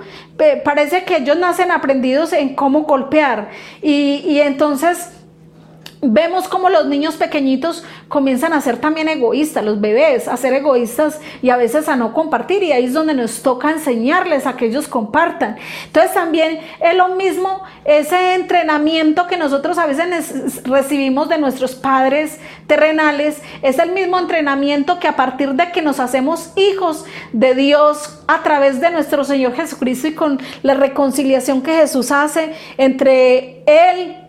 Parece 0.62 1.04
que 1.04 1.16
ellos 1.16 1.38
nacen 1.38 1.70
aprendidos 1.70 2.34
en 2.34 2.54
cómo 2.54 2.82
golpear. 2.82 3.48
Y, 3.80 4.22
y 4.28 4.42
entonces 4.42 5.12
vemos 6.12 6.48
como 6.48 6.68
los 6.68 6.86
niños 6.86 7.16
pequeñitos 7.16 7.84
comienzan 8.08 8.52
a 8.52 8.60
ser 8.60 8.78
también 8.78 9.08
egoístas, 9.08 9.64
los 9.64 9.80
bebés, 9.80 10.28
a 10.28 10.36
ser 10.36 10.54
egoístas 10.54 11.20
y 11.42 11.50
a 11.50 11.56
veces 11.56 11.88
a 11.88 11.96
no 11.96 12.12
compartir. 12.12 12.62
Y 12.62 12.72
ahí 12.72 12.84
es 12.84 12.92
donde 12.92 13.14
nos 13.14 13.42
toca 13.42 13.70
enseñarles 13.70 14.46
a 14.46 14.56
que 14.56 14.66
ellos 14.66 14.88
compartan. 14.88 15.56
Entonces 15.86 16.14
también 16.14 16.60
es 16.80 16.94
lo 16.94 17.08
mismo 17.10 17.62
ese 17.84 18.34
entrenamiento 18.34 19.26
que 19.26 19.36
nosotros 19.36 19.78
a 19.78 19.86
veces 19.86 20.62
recibimos 20.64 21.28
de 21.28 21.38
nuestros 21.38 21.74
padres 21.74 22.38
terrenales, 22.66 23.40
es 23.62 23.78
el 23.78 23.92
mismo 23.92 24.18
entrenamiento 24.18 24.98
que 24.98 25.08
a 25.08 25.16
partir 25.16 25.54
de 25.54 25.70
que 25.72 25.82
nos 25.82 26.00
hacemos 26.00 26.52
hijos 26.56 27.04
de 27.32 27.54
Dios 27.54 28.20
a 28.26 28.42
través 28.42 28.80
de 28.80 28.90
nuestro 28.90 29.24
Señor 29.24 29.54
Jesucristo 29.54 30.08
y 30.08 30.14
con 30.14 30.40
la 30.62 30.74
reconciliación 30.74 31.62
que 31.62 31.74
Jesús 31.74 32.10
hace 32.10 32.54
entre 32.76 33.62
Él 33.66 34.25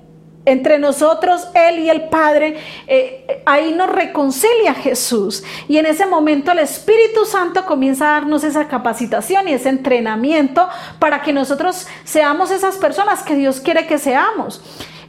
entre 0.47 0.79
nosotros, 0.79 1.49
Él 1.53 1.79
y 1.79 1.89
el 1.89 2.03
Padre, 2.03 2.55
eh, 2.87 3.43
ahí 3.45 3.73
nos 3.73 3.89
reconcilia 3.89 4.73
Jesús. 4.73 5.43
Y 5.67 5.77
en 5.77 5.85
ese 5.85 6.05
momento 6.05 6.53
el 6.53 6.59
Espíritu 6.59 7.25
Santo 7.25 7.65
comienza 7.65 8.07
a 8.07 8.11
darnos 8.13 8.45
esa 8.45 8.69
capacitación 8.69 9.49
y 9.49 9.53
ese 9.53 9.67
entrenamiento 9.67 10.65
para 10.99 11.21
que 11.21 11.33
nosotros 11.33 11.85
seamos 12.05 12.49
esas 12.49 12.77
personas 12.77 13.23
que 13.23 13.35
Dios 13.35 13.59
quiere 13.59 13.87
que 13.87 13.97
seamos. 13.97 14.61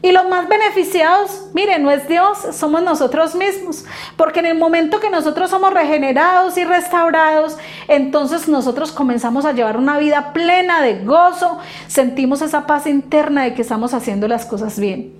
Y 0.02 0.10
los 0.10 0.28
más 0.28 0.48
beneficiados, 0.48 1.46
miren, 1.54 1.84
no 1.84 1.92
es 1.92 2.08
Dios, 2.08 2.38
somos 2.52 2.82
nosotros 2.82 3.36
mismos. 3.36 3.84
Porque 4.16 4.40
en 4.40 4.46
el 4.46 4.58
momento 4.58 4.98
que 4.98 5.08
nosotros 5.08 5.50
somos 5.50 5.72
regenerados 5.72 6.58
y 6.58 6.64
restaurados, 6.64 7.58
entonces 7.86 8.48
nosotros 8.48 8.90
comenzamos 8.90 9.44
a 9.44 9.52
llevar 9.52 9.76
una 9.76 9.98
vida 9.98 10.32
plena 10.32 10.82
de 10.82 11.04
gozo, 11.04 11.58
sentimos 11.86 12.42
esa 12.42 12.66
paz 12.66 12.88
interna 12.88 13.44
de 13.44 13.54
que 13.54 13.62
estamos 13.62 13.94
haciendo 13.94 14.26
las 14.26 14.46
cosas 14.46 14.80
bien. 14.80 15.17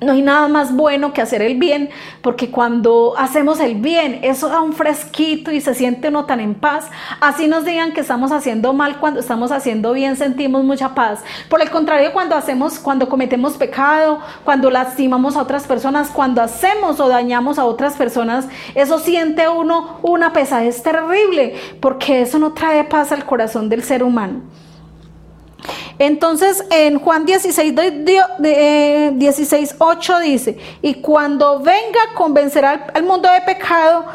No 0.00 0.12
hay 0.12 0.22
nada 0.22 0.48
más 0.48 0.74
bueno 0.74 1.12
que 1.12 1.22
hacer 1.22 1.40
el 1.40 1.56
bien, 1.56 1.90
porque 2.20 2.50
cuando 2.50 3.14
hacemos 3.16 3.60
el 3.60 3.76
bien, 3.76 4.20
eso 4.22 4.48
da 4.48 4.60
un 4.60 4.72
fresquito 4.72 5.52
y 5.52 5.60
se 5.60 5.74
siente 5.74 6.08
uno 6.08 6.24
tan 6.24 6.40
en 6.40 6.54
paz. 6.54 6.90
Así 7.20 7.46
nos 7.46 7.64
digan 7.64 7.92
que 7.92 8.00
estamos 8.00 8.32
haciendo 8.32 8.72
mal, 8.72 8.98
cuando 8.98 9.20
estamos 9.20 9.52
haciendo 9.52 9.92
bien 9.92 10.16
sentimos 10.16 10.64
mucha 10.64 10.94
paz. 10.94 11.22
Por 11.48 11.62
el 11.62 11.70
contrario, 11.70 12.12
cuando 12.12 12.34
hacemos, 12.34 12.78
cuando 12.80 13.08
cometemos 13.08 13.56
pecado, 13.56 14.18
cuando 14.44 14.68
lastimamos 14.70 15.36
a 15.36 15.42
otras 15.42 15.64
personas, 15.66 16.10
cuando 16.10 16.42
hacemos 16.42 16.98
o 16.98 17.08
dañamos 17.08 17.58
a 17.58 17.64
otras 17.64 17.94
personas, 17.94 18.46
eso 18.74 18.98
siente 18.98 19.48
uno 19.48 19.98
una 20.02 20.32
pesadez 20.32 20.82
terrible, 20.82 21.54
porque 21.80 22.22
eso 22.22 22.38
no 22.38 22.52
trae 22.52 22.84
paz 22.84 23.12
al 23.12 23.24
corazón 23.24 23.68
del 23.68 23.82
ser 23.84 24.02
humano. 24.02 24.42
Entonces 25.98 26.64
en 26.70 26.98
Juan 26.98 27.24
16, 27.24 27.74
16 29.14 29.74
8 29.78 30.20
dice, 30.20 30.58
y 30.82 30.94
cuando 30.94 31.60
venga 31.60 32.00
convencerá 32.14 32.86
al 32.94 33.04
mundo 33.04 33.28
de 33.30 33.40
pecado, 33.42 34.06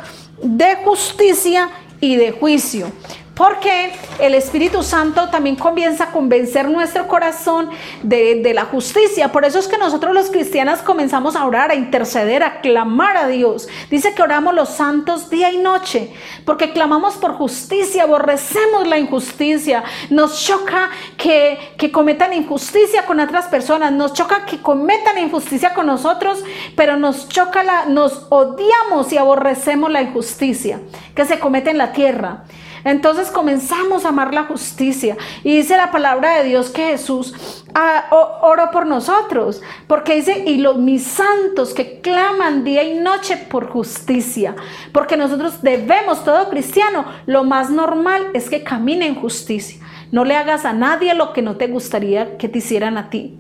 de 0.42 0.76
justicia 0.84 1.70
y 2.02 2.16
de 2.16 2.32
juicio. 2.32 2.92
Porque 3.40 3.94
el 4.20 4.36
Espíritu 4.36 4.84
Santo 4.84 5.30
también 5.30 5.56
comienza 5.56 6.04
a 6.04 6.12
convencer 6.12 6.68
nuestro 6.68 7.08
corazón 7.08 7.70
de, 8.04 8.52
la 8.54 8.66
justicia. 8.66 9.32
Por 9.32 9.46
eso 9.46 9.60
es 9.60 9.70
que 9.70 9.78
nosotros 9.78 10.14
los 10.14 10.30
cristianos 10.30 10.80
comenzamos 10.80 11.38
a 11.38 11.46
orar, 11.46 11.72
a 11.72 11.76
interceder, 11.76 12.44
a 12.44 12.60
clamar 12.60 13.16
a 13.16 13.28
Dios. 13.30 13.70
Dice 13.90 14.14
que 14.14 14.24
oramos 14.24 14.54
los 14.54 14.68
santos 14.68 15.30
día 15.30 15.54
y 15.54 15.58
noche, 15.58 16.12
porque 16.44 16.74
clamamos 16.74 17.16
por 17.16 17.36
justicia, 17.36 18.04
aborrecemos 18.04 18.86
la 18.86 19.00
injusticia. 19.00 19.86
Nos 20.10 20.44
choca 20.44 20.90
que, 21.16 21.58
que 21.78 21.94
cometan 21.94 22.34
injusticia 22.34 23.06
con 23.06 23.22
otras 23.22 23.48
personas, 23.48 23.94
nos 23.94 24.12
choca 24.12 24.44
que 24.44 24.62
cometan 24.62 25.18
injusticia 25.18 25.74
con 25.74 25.86
nosotros, 25.86 26.44
pero 26.76 26.98
nos 26.98 27.30
choca, 27.30 27.64
la, 27.64 27.86
nos 27.86 28.26
odiamos 28.28 29.14
y 29.14 29.18
aborrecemos 29.18 29.90
la 29.90 30.02
injusticia 30.02 30.82
que 31.16 31.24
se 31.24 31.40
comete 31.40 31.70
en 31.70 31.78
la 31.78 31.94
tierra. 31.94 32.44
Entonces 32.84 33.32
comenzamos 33.32 34.06
a 34.06 34.10
amar 34.10 34.34
la 34.34 34.46
justicia. 34.46 35.18
Y 35.44 35.58
dice 35.58 35.78
la 35.78 35.92
palabra 35.92 36.38
de 36.38 36.46
Dios 36.46 36.70
que 36.70 36.88
Jesús 36.88 37.64
ah, 37.74 38.06
oró 38.42 38.72
por 38.72 38.86
nosotros. 38.86 39.62
Porque 39.88 40.16
dice, 40.16 40.44
y 40.46 40.58
los 40.58 40.78
mis 40.78 41.04
santos 41.04 41.74
que 41.74 42.02
claman 42.02 42.64
día 42.64 42.84
y 42.84 43.00
noche 43.00 43.38
por 43.38 43.70
justicia. 43.70 44.56
Porque 44.92 45.18
nosotros 45.18 45.62
debemos, 45.62 46.24
todo 46.24 46.50
cristiano, 46.50 47.06
lo 47.26 47.44
más 47.44 47.70
normal 47.70 48.28
es 48.34 48.50
que 48.50 48.64
camine 48.64 49.08
en 49.08 49.16
justicia. 49.16 49.80
No 50.12 50.26
le 50.26 50.36
hagas 50.36 50.66
a 50.66 50.74
nadie 50.74 51.14
lo 51.14 51.34
que 51.34 51.42
no 51.42 51.58
te 51.58 51.68
gustaría 51.68 52.38
que 52.38 52.50
te 52.50 52.60
hicieran 52.60 52.98
a 52.98 53.10
ti. 53.10 53.38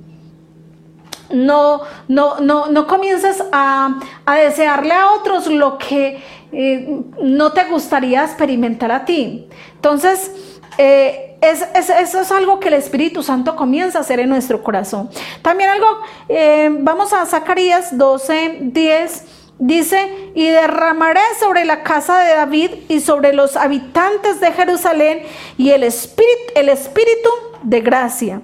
No, 1.31 1.81
no, 2.08 2.39
no, 2.39 2.67
no 2.67 2.88
comiences 2.88 3.43
a, 3.51 4.00
a 4.25 4.36
desearle 4.36 4.93
a 4.93 5.12
otros 5.12 5.48
lo 5.48 5.77
que 5.77 6.24
eh, 6.51 7.01
no 7.22 7.51
te 7.51 7.65
gustaría 7.65 8.24
experimentar 8.24 8.91
a 8.91 9.06
ti. 9.06 9.48
Entonces, 9.75 10.32
eh, 10.77 11.38
eso 11.41 12.20
es 12.22 12.32
algo 12.32 12.60
que 12.60 12.68
el 12.68 12.74
Espíritu 12.74 13.24
Santo 13.24 13.56
comienza 13.56 14.00
a 14.00 14.01
hacer 14.01 14.20
en 14.20 14.29
nuestro 14.29 14.63
corazón. 14.63 15.10
También 15.41 15.70
algo, 15.70 15.88
eh, 16.27 16.70
vamos 16.82 17.13
a 17.13 17.25
Zacarías 17.25 17.98
12, 17.98 18.58
10. 18.62 19.25
Dice, 19.62 20.32
y 20.36 20.48
derramaré 20.48 21.20
sobre 21.38 21.65
la 21.65 21.84
casa 21.84 22.20
de 22.20 22.34
David 22.34 22.72
y 22.88 23.01
sobre 23.01 23.34
los 23.34 23.58
habitantes 23.58 24.39
de 24.39 24.53
Jerusalén 24.53 25.24
y 25.58 25.72
el 25.72 25.84
espíritu, 25.84 26.53
el 26.56 26.70
espíritu 26.70 27.29
de 27.63 27.82
gracia 27.82 28.41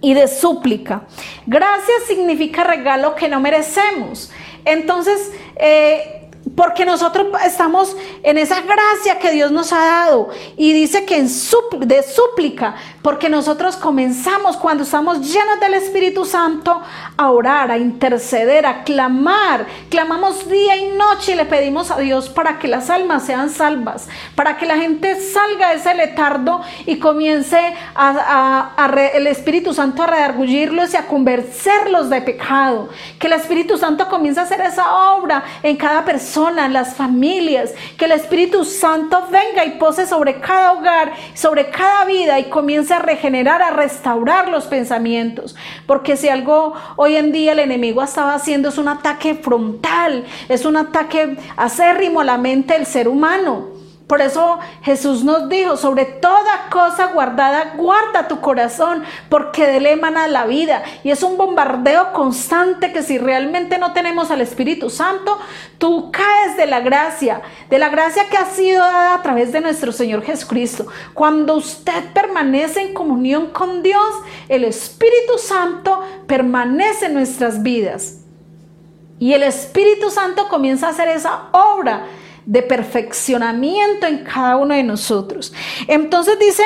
y 0.00 0.14
de 0.14 0.26
súplica. 0.26 1.02
Gracia 1.46 1.94
significa 2.06 2.64
regalo 2.64 3.14
que 3.14 3.28
no 3.28 3.40
merecemos. 3.40 4.32
Entonces, 4.64 5.32
porque 6.56 6.84
nosotros 6.84 7.28
estamos 7.44 7.96
en 8.22 8.38
esa 8.38 8.62
gracia 8.62 9.18
que 9.20 9.30
Dios 9.30 9.52
nos 9.52 9.72
ha 9.72 9.84
dado 9.84 10.30
y 10.56 10.72
dice 10.72 11.04
que 11.04 11.22
de 11.22 12.02
súplica, 12.02 12.74
porque 13.02 13.28
nosotros 13.28 13.76
comenzamos 13.76 14.56
cuando 14.56 14.82
estamos 14.82 15.20
llenos 15.20 15.60
del 15.60 15.74
Espíritu 15.74 16.24
Santo 16.24 16.80
a 17.16 17.30
orar, 17.30 17.70
a 17.70 17.78
interceder, 17.78 18.66
a 18.66 18.82
clamar. 18.84 19.66
Clamamos 19.90 20.48
día 20.48 20.76
y 20.76 20.88
noche 20.96 21.32
y 21.32 21.34
le 21.36 21.44
pedimos 21.44 21.90
a 21.90 21.98
Dios 21.98 22.28
para 22.30 22.58
que 22.58 22.68
las 22.68 22.88
almas 22.90 23.24
sean 23.24 23.50
salvas, 23.50 24.08
para 24.34 24.56
que 24.56 24.66
la 24.66 24.76
gente 24.76 25.20
salga 25.20 25.70
de 25.70 25.76
ese 25.76 25.94
letardo 25.94 26.62
y 26.86 26.98
comience 26.98 27.74
el 29.14 29.26
Espíritu 29.26 29.74
Santo 29.74 30.02
a 30.02 30.06
redargullirlos 30.06 30.94
y 30.94 30.96
a 30.96 31.06
convencerlos 31.06 32.08
de 32.08 32.22
pecado. 32.22 32.88
Que 33.18 33.26
el 33.26 33.34
Espíritu 33.34 33.76
Santo 33.76 34.08
comience 34.08 34.40
a 34.40 34.44
hacer 34.44 34.60
esa 34.62 35.14
obra 35.14 35.44
en 35.62 35.76
cada 35.76 36.04
persona, 36.04 36.45
las 36.54 36.94
familias. 36.94 37.72
Que 37.98 38.06
el 38.06 38.12
Espíritu 38.12 38.64
Santo 38.64 39.24
venga 39.30 39.64
y 39.64 39.78
pose 39.78 40.06
sobre 40.06 40.40
cada 40.40 40.72
hogar, 40.72 41.12
sobre 41.34 41.70
cada 41.70 42.04
vida 42.04 42.38
y 42.38 42.44
comience 42.44 42.94
a 42.94 42.98
regenerar, 42.98 43.62
a 43.62 43.70
restaurar 43.70 44.48
los 44.48 44.64
pensamientos. 44.66 45.56
Porque 45.86 46.16
si 46.16 46.28
algo 46.28 46.74
hoy 46.96 47.16
en 47.16 47.32
día 47.32 47.52
el 47.52 47.60
enemigo 47.60 48.02
estaba 48.02 48.34
haciendo 48.34 48.68
es 48.68 48.78
un 48.78 48.88
ataque 48.88 49.34
frontal, 49.34 50.24
es 50.48 50.64
un 50.64 50.76
ataque 50.76 51.36
acérrimo 51.56 52.20
a 52.20 52.24
la 52.24 52.38
mente 52.38 52.74
del 52.74 52.86
ser 52.86 53.08
humano. 53.08 53.75
Por 54.06 54.20
eso 54.20 54.60
Jesús 54.82 55.24
nos 55.24 55.48
dijo, 55.48 55.76
sobre 55.76 56.04
toda 56.04 56.68
cosa 56.70 57.08
guardada, 57.08 57.72
guarda 57.76 58.28
tu 58.28 58.40
corazón, 58.40 59.02
porque 59.28 59.66
de 59.66 59.78
él 59.78 59.86
emana 59.86 60.28
la 60.28 60.46
vida. 60.46 60.84
Y 61.02 61.10
es 61.10 61.24
un 61.24 61.36
bombardeo 61.36 62.12
constante 62.12 62.92
que 62.92 63.02
si 63.02 63.18
realmente 63.18 63.78
no 63.78 63.92
tenemos 63.94 64.30
al 64.30 64.42
Espíritu 64.42 64.90
Santo, 64.90 65.36
tú 65.78 66.12
caes 66.12 66.56
de 66.56 66.66
la 66.66 66.80
gracia, 66.80 67.42
de 67.68 67.80
la 67.80 67.88
gracia 67.88 68.28
que 68.30 68.36
ha 68.36 68.46
sido 68.46 68.78
dada 68.78 69.14
a 69.14 69.22
través 69.22 69.50
de 69.50 69.60
nuestro 69.60 69.90
Señor 69.90 70.22
Jesucristo. 70.22 70.86
Cuando 71.12 71.56
usted 71.56 72.12
permanece 72.12 72.82
en 72.82 72.94
comunión 72.94 73.48
con 73.48 73.82
Dios, 73.82 74.14
el 74.48 74.62
Espíritu 74.62 75.36
Santo 75.38 76.00
permanece 76.28 77.06
en 77.06 77.14
nuestras 77.14 77.60
vidas. 77.60 78.20
Y 79.18 79.32
el 79.32 79.42
Espíritu 79.42 80.10
Santo 80.10 80.46
comienza 80.48 80.86
a 80.86 80.90
hacer 80.90 81.08
esa 81.08 81.48
obra 81.50 82.04
de 82.46 82.62
perfeccionamiento 82.62 84.06
en 84.06 84.24
cada 84.24 84.56
uno 84.56 84.74
de 84.74 84.82
nosotros. 84.82 85.52
Entonces 85.88 86.38
dice, 86.38 86.62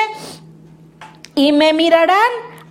y 1.34 1.52
me 1.52 1.72
mirarán 1.72 2.16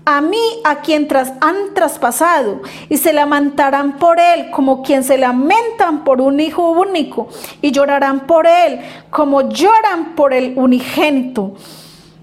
a 0.05 0.21
mí, 0.21 0.61
a 0.63 0.81
quien 0.81 1.07
tras, 1.07 1.33
han 1.41 1.73
traspasado, 1.75 2.61
y 2.87 2.97
se 2.97 3.13
lamentarán 3.13 3.97
por 3.97 4.19
él 4.19 4.49
como 4.49 4.81
quien 4.81 5.03
se 5.03 5.17
lamentan 5.17 6.03
por 6.03 6.21
un 6.21 6.39
hijo 6.39 6.71
único, 6.71 7.29
y 7.61 7.71
llorarán 7.71 8.21
por 8.21 8.47
él 8.47 8.79
como 9.09 9.49
lloran 9.49 10.15
por 10.15 10.33
el 10.33 10.53
unigénito. 10.55 11.55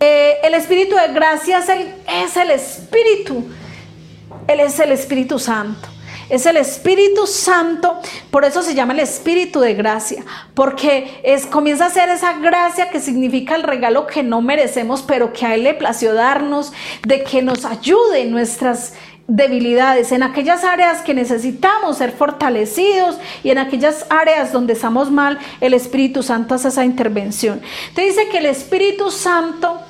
Eh, 0.00 0.38
el 0.42 0.54
Espíritu 0.54 0.96
de 0.96 1.12
gracia 1.14 1.58
es 1.58 1.68
el, 1.68 1.94
es 2.24 2.36
el 2.36 2.50
Espíritu, 2.50 3.44
Él 4.46 4.60
es 4.60 4.78
el 4.78 4.92
Espíritu 4.92 5.38
Santo. 5.38 5.95
Es 6.28 6.44
el 6.46 6.56
Espíritu 6.56 7.26
Santo, 7.26 8.00
por 8.30 8.44
eso 8.44 8.62
se 8.62 8.74
llama 8.74 8.94
el 8.94 9.00
Espíritu 9.00 9.60
de 9.60 9.74
gracia, 9.74 10.24
porque 10.54 11.20
es, 11.22 11.46
comienza 11.46 11.86
a 11.86 11.90
ser 11.90 12.08
esa 12.08 12.34
gracia 12.38 12.90
que 12.90 13.00
significa 13.00 13.54
el 13.54 13.62
regalo 13.62 14.06
que 14.06 14.24
no 14.24 14.42
merecemos, 14.42 15.02
pero 15.02 15.32
que 15.32 15.46
a 15.46 15.54
Él 15.54 15.62
le 15.62 15.74
plació 15.74 16.14
darnos, 16.14 16.72
de 17.06 17.22
que 17.22 17.42
nos 17.42 17.64
ayude 17.64 18.22
en 18.22 18.32
nuestras 18.32 18.94
debilidades, 19.28 20.12
en 20.12 20.22
aquellas 20.22 20.64
áreas 20.64 21.02
que 21.02 21.14
necesitamos 21.14 21.98
ser 21.98 22.12
fortalecidos 22.12 23.18
y 23.42 23.50
en 23.50 23.58
aquellas 23.58 24.06
áreas 24.08 24.52
donde 24.52 24.72
estamos 24.72 25.10
mal, 25.10 25.38
el 25.60 25.74
Espíritu 25.74 26.22
Santo 26.22 26.54
hace 26.54 26.68
esa 26.68 26.84
intervención. 26.84 27.60
Te 27.94 28.02
dice 28.02 28.28
que 28.28 28.38
el 28.38 28.46
Espíritu 28.46 29.10
Santo 29.10 29.80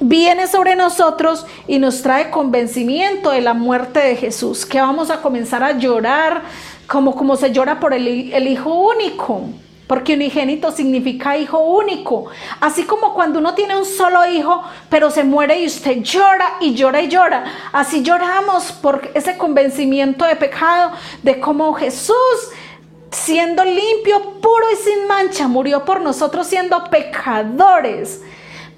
viene 0.00 0.46
sobre 0.46 0.76
nosotros 0.76 1.46
y 1.66 1.78
nos 1.78 2.02
trae 2.02 2.30
convencimiento 2.30 3.30
de 3.30 3.40
la 3.40 3.54
muerte 3.54 4.00
de 4.00 4.16
Jesús, 4.16 4.64
que 4.66 4.80
vamos 4.80 5.10
a 5.10 5.20
comenzar 5.22 5.62
a 5.62 5.72
llorar 5.72 6.42
como, 6.86 7.14
como 7.14 7.36
se 7.36 7.52
llora 7.52 7.80
por 7.80 7.92
el, 7.94 8.32
el 8.32 8.48
Hijo 8.48 8.72
único. 8.74 9.44
Porque 9.86 10.12
unigénito 10.12 10.70
significa 10.70 11.38
hijo 11.38 11.60
único. 11.60 12.26
Así 12.60 12.82
como 12.82 13.14
cuando 13.14 13.38
uno 13.38 13.54
tiene 13.54 13.74
un 13.74 13.86
solo 13.86 14.30
hijo, 14.30 14.62
pero 14.90 15.10
se 15.10 15.24
muere 15.24 15.60
y 15.60 15.66
usted 15.66 16.02
llora 16.02 16.58
y 16.60 16.74
llora 16.74 17.00
y 17.00 17.08
llora. 17.08 17.44
Así 17.72 18.02
lloramos 18.02 18.70
por 18.70 19.10
ese 19.14 19.38
convencimiento 19.38 20.26
de 20.26 20.36
pecado, 20.36 20.92
de 21.22 21.40
cómo 21.40 21.72
Jesús, 21.72 22.14
siendo 23.10 23.64
limpio, 23.64 24.34
puro 24.42 24.66
y 24.70 24.76
sin 24.76 25.06
mancha, 25.08 25.48
murió 25.48 25.86
por 25.86 26.02
nosotros 26.02 26.46
siendo 26.46 26.84
pecadores 26.90 28.20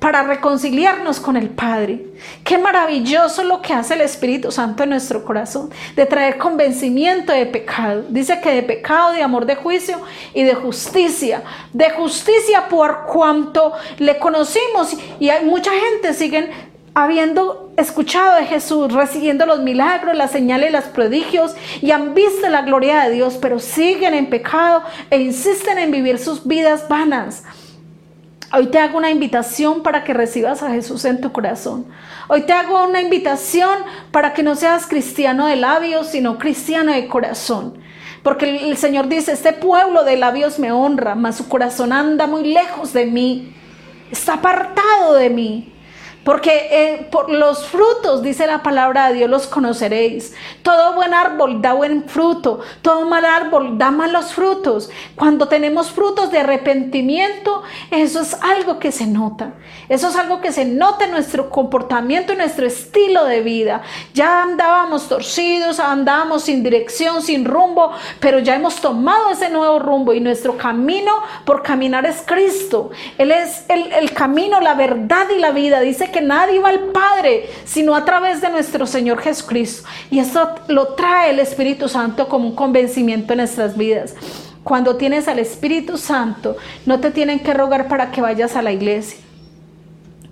para 0.01 0.23
reconciliarnos 0.23 1.21
con 1.21 1.37
el 1.37 1.51
Padre. 1.51 2.07
Qué 2.43 2.59
maravilloso 2.59 3.45
lo 3.45 3.61
que 3.61 3.75
hace 3.75 3.95
el 3.95 4.01
Espíritu 4.01 4.51
Santo 4.51 4.83
en 4.83 4.91
nuestro 4.91 5.25
corazón, 5.25 5.71
de 5.95 6.07
traer 6.07 6.39
convencimiento 6.39 7.33
de 7.33 7.47
pecado. 7.47 8.05
Dice 8.09 8.41
que 8.41 8.51
de 8.51 8.63
pecado, 8.63 9.13
de 9.13 9.23
amor, 9.23 9.45
de 9.45 9.57
juicio 9.57 10.01
y 10.35 10.43
de 10.43 10.55
justicia. 10.55 11.43
De 11.75 11.91
justicia 11.91 12.67
por 12.69 13.05
cuanto 13.07 13.75
le 13.99 14.19
conocimos 14.19 14.97
y 15.21 15.29
hay 15.29 15.45
mucha 15.45 15.71
gente 15.71 16.15
siguen 16.15 16.51
habiendo 16.95 17.73
escuchado 17.77 18.37
de 18.37 18.47
Jesús, 18.47 18.93
recibiendo 18.93 19.47
los 19.47 19.61
milagros, 19.61 20.17
las 20.17 20.31
señales, 20.31 20.73
los 20.73 20.85
prodigios 20.85 21.55
y 21.81 21.91
han 21.91 22.15
visto 22.15 22.49
la 22.49 22.63
gloria 22.63 23.03
de 23.03 23.13
Dios, 23.13 23.39
pero 23.41 23.59
siguen 23.59 24.15
en 24.15 24.29
pecado 24.29 24.83
e 25.11 25.21
insisten 25.21 25.79
en 25.79 25.91
vivir 25.91 26.19
sus 26.19 26.47
vidas 26.47 26.89
vanas. 26.89 27.45
Hoy 28.53 28.67
te 28.67 28.79
hago 28.79 28.99
una 28.99 29.11
invitación 29.11 29.85
para 29.85 30.03
que 30.03 30.13
recibas 30.13 30.65
a 30.65 30.71
Jesús 30.71 31.05
en 31.05 31.21
tu 31.21 31.31
corazón. 31.31 31.87
Hoy 32.27 32.43
te 32.43 32.53
hago 32.53 32.85
una 32.85 33.01
invitación 33.01 33.79
para 34.11 34.33
que 34.33 34.43
no 34.43 34.57
seas 34.57 34.87
cristiano 34.87 35.47
de 35.47 35.55
labios, 35.55 36.09
sino 36.09 36.37
cristiano 36.37 36.93
de 36.93 37.07
corazón. 37.07 37.79
Porque 38.25 38.69
el 38.69 38.77
Señor 38.77 39.07
dice, 39.07 39.33
este 39.33 39.53
pueblo 39.53 40.03
de 40.03 40.17
labios 40.17 40.59
me 40.59 40.73
honra, 40.73 41.15
mas 41.15 41.37
su 41.37 41.49
corazón 41.49 41.93
anda 41.93 42.27
muy 42.27 42.53
lejos 42.53 42.93
de 42.93 43.07
mí. 43.07 43.55
Está 44.11 44.35
apartado 44.35 45.15
de 45.15 45.31
mí. 45.31 45.73
Porque 46.25 46.69
eh, 46.71 47.09
por 47.11 47.31
los 47.31 47.67
frutos, 47.67 48.23
dice 48.23 48.47
la 48.47 48.63
palabra 48.63 49.09
de 49.09 49.15
Dios, 49.15 49.31
los 49.31 49.47
conoceréis. 49.47 50.35
Todo 50.63 50.95
buen 50.95 51.15
árbol 51.15 51.63
da 51.63 51.73
buen 51.73 52.05
fruto, 52.09 52.61
todo 52.83 53.07
mal 53.07 53.25
árbol 53.25 53.79
da 53.79 53.91
malos 53.91 54.35
frutos. 54.35 54.91
Cuando 55.17 55.49
tenemos 55.49 55.91
frutos 55.91 56.31
de 56.31 56.41
arrepentimiento, 56.41 57.63
eso 57.91 58.21
es 58.21 58.35
algo 58.43 58.79
que 58.79 58.93
se 58.93 59.07
nota. 59.07 59.55
Eso 59.89 60.09
es 60.09 60.17
algo 60.17 60.41
que 60.43 60.53
se 60.53 60.67
nota 60.67 61.07
en 61.07 61.13
nuestro 61.13 61.49
comportamiento, 61.49 62.33
en 62.33 62.39
nuestro 62.39 62.67
estilo 62.67 63.25
de 63.25 63.41
vida. 63.41 63.83
Ya 64.13 64.43
andábamos 64.43 65.09
torcidos, 65.09 65.81
andábamos 65.81 66.45
sin 66.45 66.63
dirección, 66.63 67.23
sin 67.23 67.47
rumbo, 67.47 67.93
pero 68.21 68.41
ya 68.41 68.57
hemos 68.57 68.77
tomado 68.77 69.31
ese 69.31 69.49
nuevo 69.49 69.79
rumbo 69.79 70.13
y 70.13 70.21
nuestro 70.21 70.59
camino 70.59 71.13
por 71.47 71.63
caminar 71.63 72.05
es 72.05 72.23
Cristo. 72.27 72.91
Él 73.17 73.33
es 73.33 73.65
el, 73.69 73.91
el 73.93 74.13
camino, 74.13 74.61
la 74.61 74.75
verdad 74.75 75.27
y 75.35 75.39
la 75.39 75.51
vida. 75.51 75.81
Dice 75.81 76.10
que 76.11 76.21
nadie 76.21 76.59
va 76.59 76.71
al 76.71 76.81
Padre 76.93 77.49
sino 77.65 77.95
a 77.95 78.05
través 78.05 78.41
de 78.41 78.51
nuestro 78.51 78.87
Señor 78.87 79.21
Jesucristo. 79.21 79.89
Y 80.11 80.19
eso 80.19 80.55
lo 80.69 80.95
trae 80.95 81.31
el 81.31 81.39
Espíritu 81.39 81.89
Santo 81.89 82.29
como 82.29 82.49
un 82.49 82.55
convencimiento 82.55 83.33
en 83.33 83.39
nuestras 83.39 83.77
vidas. 83.77 84.15
Cuando 84.65 84.97
tienes 84.97 85.27
al 85.27 85.39
Espíritu 85.39 85.97
Santo, 85.97 86.57
no 86.85 87.01
te 87.01 87.11
tienen 87.11 87.41
que 87.41 87.55
rogar 87.55 87.89
para 87.89 88.11
que 88.11 88.21
vayas 88.21 88.57
a 88.57 88.63
la 88.63 88.73
iglesia. 88.73 89.19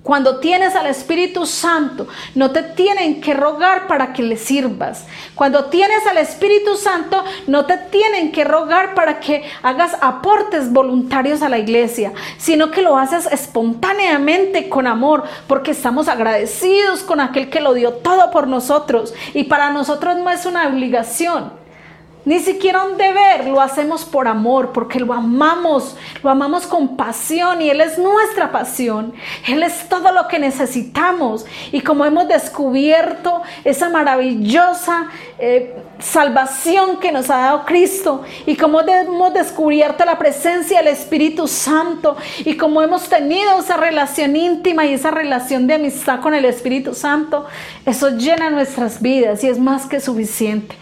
Cuando 0.09 0.39
tienes 0.39 0.75
al 0.75 0.87
Espíritu 0.87 1.45
Santo, 1.45 2.09
no 2.35 2.51
te 2.51 2.63
tienen 2.63 3.21
que 3.21 3.35
rogar 3.35 3.87
para 3.87 4.15
que 4.15 4.23
le 4.23 4.39
sirvas. 4.39 5.05
Cuando 5.35 5.67
tienes 5.67 6.07
al 6.07 6.17
Espíritu 6.17 6.77
Santo, 6.77 7.23
no 7.47 7.67
te 7.67 7.77
tienen 7.77 8.33
que 8.33 8.43
rogar 8.43 8.95
para 8.95 9.21
que 9.21 9.45
hagas 9.63 9.99
aportes 10.01 10.73
voluntarios 10.73 11.43
a 11.43 11.51
la 11.51 11.59
iglesia, 11.59 12.15
sino 12.39 12.71
que 12.71 12.81
lo 12.81 12.97
haces 12.97 13.27
espontáneamente 13.27 14.71
con 14.71 14.87
amor, 14.87 15.25
porque 15.47 15.73
estamos 15.73 16.09
agradecidos 16.09 17.03
con 17.03 17.21
aquel 17.21 17.51
que 17.51 17.61
lo 17.61 17.75
dio 17.75 17.93
todo 17.93 18.31
por 18.31 18.49
nosotros. 18.49 19.13
Y 19.35 19.45
para 19.45 19.69
nosotros 19.69 20.17
no 20.17 20.31
es 20.31 20.47
una 20.47 20.69
obligación, 20.69 21.53
ni 22.29 22.41
siquiera 22.41 22.85
un 22.85 22.99
deber, 22.99 23.47
lo 23.47 23.59
hacemos 23.59 24.05
por 24.05 24.29
amor, 24.29 24.73
porque 24.75 25.01
lo 25.01 25.15
amamos, 25.15 25.97
lo 26.23 26.29
amamos 26.29 26.67
con 26.67 26.95
pasión 26.95 27.63
y 27.63 27.71
Él 27.71 27.81
es 27.81 27.97
nuestra 27.97 28.53
pasión. 28.53 29.15
Él 29.47 29.63
es 29.63 29.89
todo 29.89 30.13
lo 30.13 30.29
que 30.29 30.39
necesitamos. 30.39 31.47
Y 31.73 31.81
como 31.81 32.05
hemos 32.05 32.29
descubierto 32.29 33.41
esa 33.65 33.89
maravillosa 33.89 35.09
eh, 35.39 35.75
salvación 36.01 37.01
que 37.01 37.13
nos 37.13 37.31
ha 37.31 37.39
dado 37.39 37.65
Cristo 37.65 38.23
y 38.45 38.57
como 38.57 38.83
hemos 38.83 39.33
descubierto 39.33 40.05
la 40.05 40.19
presencia 40.19 40.81
del 40.81 40.89
Espíritu 40.89 41.49
Santo 41.49 42.19
y 42.45 42.59
como 42.59 42.83
hemos 42.83 43.09
tenido 43.09 43.59
esa 43.59 43.79
relación 43.79 44.37
íntima 44.37 44.85
y 44.85 44.93
esa 44.93 45.11
relación 45.11 45.67
de 45.67 45.77
amistad 45.77 46.21
con 46.21 46.35
el 46.35 46.45
Espíritu 46.45 46.93
Santo, 46.93 47.47
eso 47.87 48.11
llena 48.11 48.51
nuestras 48.51 49.01
vidas 49.01 49.43
y 49.45 49.49
es 49.49 49.59
más 49.59 49.87
que 49.87 49.99
suficiente. 49.99 50.77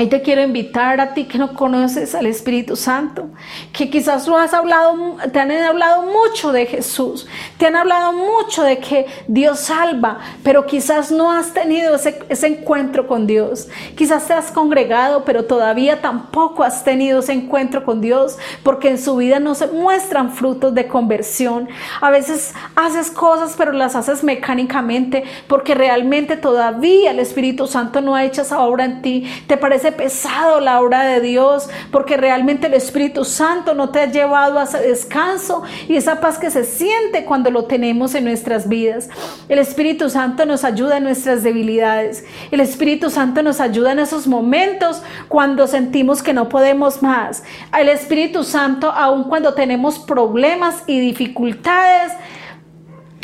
Ahí 0.00 0.06
te 0.06 0.22
quiero 0.22 0.40
invitar 0.40 0.98
a 0.98 1.12
ti 1.12 1.26
que 1.26 1.36
no 1.36 1.52
conoces 1.52 2.14
al 2.14 2.24
Espíritu 2.24 2.74
Santo, 2.74 3.28
que 3.70 3.90
quizás 3.90 4.24
tú 4.24 4.34
has 4.34 4.54
hablado, 4.54 5.18
te 5.30 5.38
han 5.38 5.50
hablado 5.50 6.04
mucho 6.04 6.52
de 6.52 6.64
Jesús, 6.64 7.26
te 7.58 7.66
han 7.66 7.76
hablado 7.76 8.14
mucho 8.14 8.62
de 8.62 8.78
que 8.78 9.04
Dios 9.28 9.60
salva, 9.60 10.18
pero 10.42 10.64
quizás 10.64 11.12
no 11.12 11.30
has 11.30 11.52
tenido 11.52 11.96
ese, 11.96 12.18
ese 12.30 12.46
encuentro 12.46 13.06
con 13.06 13.26
Dios. 13.26 13.68
Quizás 13.94 14.26
te 14.26 14.32
has 14.32 14.50
congregado, 14.50 15.26
pero 15.26 15.44
todavía 15.44 16.00
tampoco 16.00 16.64
has 16.64 16.82
tenido 16.82 17.18
ese 17.18 17.34
encuentro 17.34 17.84
con 17.84 18.00
Dios, 18.00 18.38
porque 18.62 18.88
en 18.88 18.96
su 18.96 19.16
vida 19.16 19.38
no 19.38 19.54
se 19.54 19.66
muestran 19.66 20.32
frutos 20.32 20.74
de 20.74 20.88
conversión. 20.88 21.68
A 22.00 22.08
veces 22.08 22.54
haces 22.74 23.10
cosas, 23.10 23.54
pero 23.58 23.72
las 23.72 23.96
haces 23.96 24.24
mecánicamente, 24.24 25.24
porque 25.46 25.74
realmente 25.74 26.38
todavía 26.38 27.10
el 27.10 27.18
Espíritu 27.18 27.66
Santo 27.66 28.00
no 28.00 28.14
ha 28.14 28.24
hecho 28.24 28.40
esa 28.40 28.60
obra 28.60 28.86
en 28.86 29.02
ti. 29.02 29.30
Te 29.46 29.58
parece 29.58 29.89
pesado 29.92 30.60
la 30.60 30.80
obra 30.80 31.02
de 31.04 31.20
Dios, 31.20 31.68
porque 31.90 32.16
realmente 32.16 32.66
el 32.66 32.74
Espíritu 32.74 33.24
Santo 33.24 33.74
no 33.74 33.90
te 33.90 34.00
ha 34.00 34.06
llevado 34.06 34.58
a 34.58 34.64
ese 34.64 34.78
descanso 34.78 35.62
y 35.88 35.96
esa 35.96 36.20
paz 36.20 36.38
que 36.38 36.50
se 36.50 36.64
siente 36.64 37.24
cuando 37.24 37.50
lo 37.50 37.64
tenemos 37.64 38.14
en 38.14 38.24
nuestras 38.24 38.68
vidas. 38.68 39.08
El 39.48 39.58
Espíritu 39.58 40.10
Santo 40.10 40.46
nos 40.46 40.64
ayuda 40.64 40.98
en 40.98 41.04
nuestras 41.04 41.42
debilidades. 41.42 42.24
El 42.50 42.60
Espíritu 42.60 43.10
Santo 43.10 43.42
nos 43.42 43.60
ayuda 43.60 43.92
en 43.92 43.98
esos 43.98 44.26
momentos 44.26 45.02
cuando 45.28 45.66
sentimos 45.66 46.22
que 46.22 46.32
no 46.32 46.48
podemos 46.48 47.02
más. 47.02 47.42
El 47.78 47.88
Espíritu 47.88 48.44
Santo, 48.44 48.90
aun 48.90 49.24
cuando 49.24 49.54
tenemos 49.54 49.98
problemas 49.98 50.82
y 50.86 51.00
dificultades, 51.00 52.12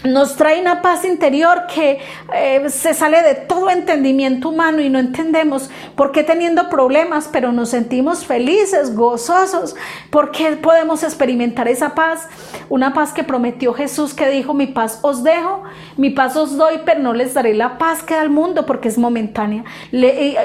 nos 0.05 0.37
trae 0.37 0.61
una 0.61 0.83
paz 0.83 1.05
interior 1.05 1.65
que 1.73 1.99
eh, 2.35 2.69
se 2.69 2.93
sale 2.93 3.23
de 3.23 3.35
todo 3.35 3.71
entendimiento 3.71 4.51
humano 4.51 4.81
y 4.81 4.91
no 4.91 4.99
entendemos 4.99 5.71
por 5.95 6.13
qué 6.13 6.23
teniendo 6.23 6.69
problemas, 6.69 7.29
pero 7.33 7.51
nos 7.51 7.71
sentimos 7.71 8.25
felices, 8.25 8.95
gozosos, 8.95 9.75
por 10.11 10.31
qué 10.31 10.53
podemos 10.57 11.03
experimentar 11.03 11.67
esa 11.69 11.95
paz, 11.95 12.29
una 12.69 12.93
paz 12.93 13.13
que 13.13 13.25
prometió 13.25 13.73
Jesús 13.73 14.13
que 14.13 14.29
dijo, 14.29 14.55
mi 14.55 14.67
paz 14.67 15.01
os 15.03 15.23
dejo, 15.25 15.63
mi 15.97 16.11
paz 16.11 16.37
os 16.37 16.57
doy, 16.57 16.81
pero 16.85 17.01
no 17.01 17.15
les 17.15 17.35
daré 17.35 17.55
la 17.55 17.79
paz 17.79 18.03
que 18.03 18.15
da 18.15 18.23
el 18.23 18.31
mundo 18.31 18.67
porque 18.67 18.89
es 18.89 18.99
momentánea. 18.99 19.65
y, 19.91 20.37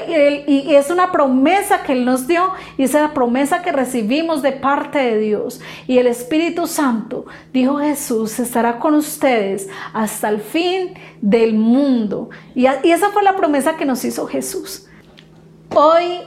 es 0.72 0.90
una 0.90 1.12
promesa 1.12 1.82
que 1.82 1.92
Él 1.92 2.04
nos 2.04 2.26
dio 2.26 2.52
y 2.78 2.84
es 2.84 2.94
la 2.94 3.12
promesa 3.12 3.62
que 3.62 3.70
recibimos 3.70 4.42
de 4.42 4.52
parte 4.52 4.98
de 4.98 5.18
Dios. 5.18 5.60
Y 5.86 5.98
el 5.98 6.06
Espíritu 6.06 6.66
Santo, 6.66 7.26
dijo 7.52 7.76
Jesús, 7.76 8.38
estará 8.40 8.78
con 8.78 8.94
ustedes 8.94 9.41
hasta 9.92 10.28
el 10.28 10.40
fin 10.40 10.94
del 11.20 11.54
mundo. 11.54 12.30
Y, 12.54 12.66
y 12.66 12.90
esa 12.90 13.10
fue 13.10 13.22
la 13.22 13.36
promesa 13.36 13.76
que 13.76 13.84
nos 13.84 14.04
hizo 14.04 14.26
Jesús. 14.26 14.86
Hoy 15.74 16.20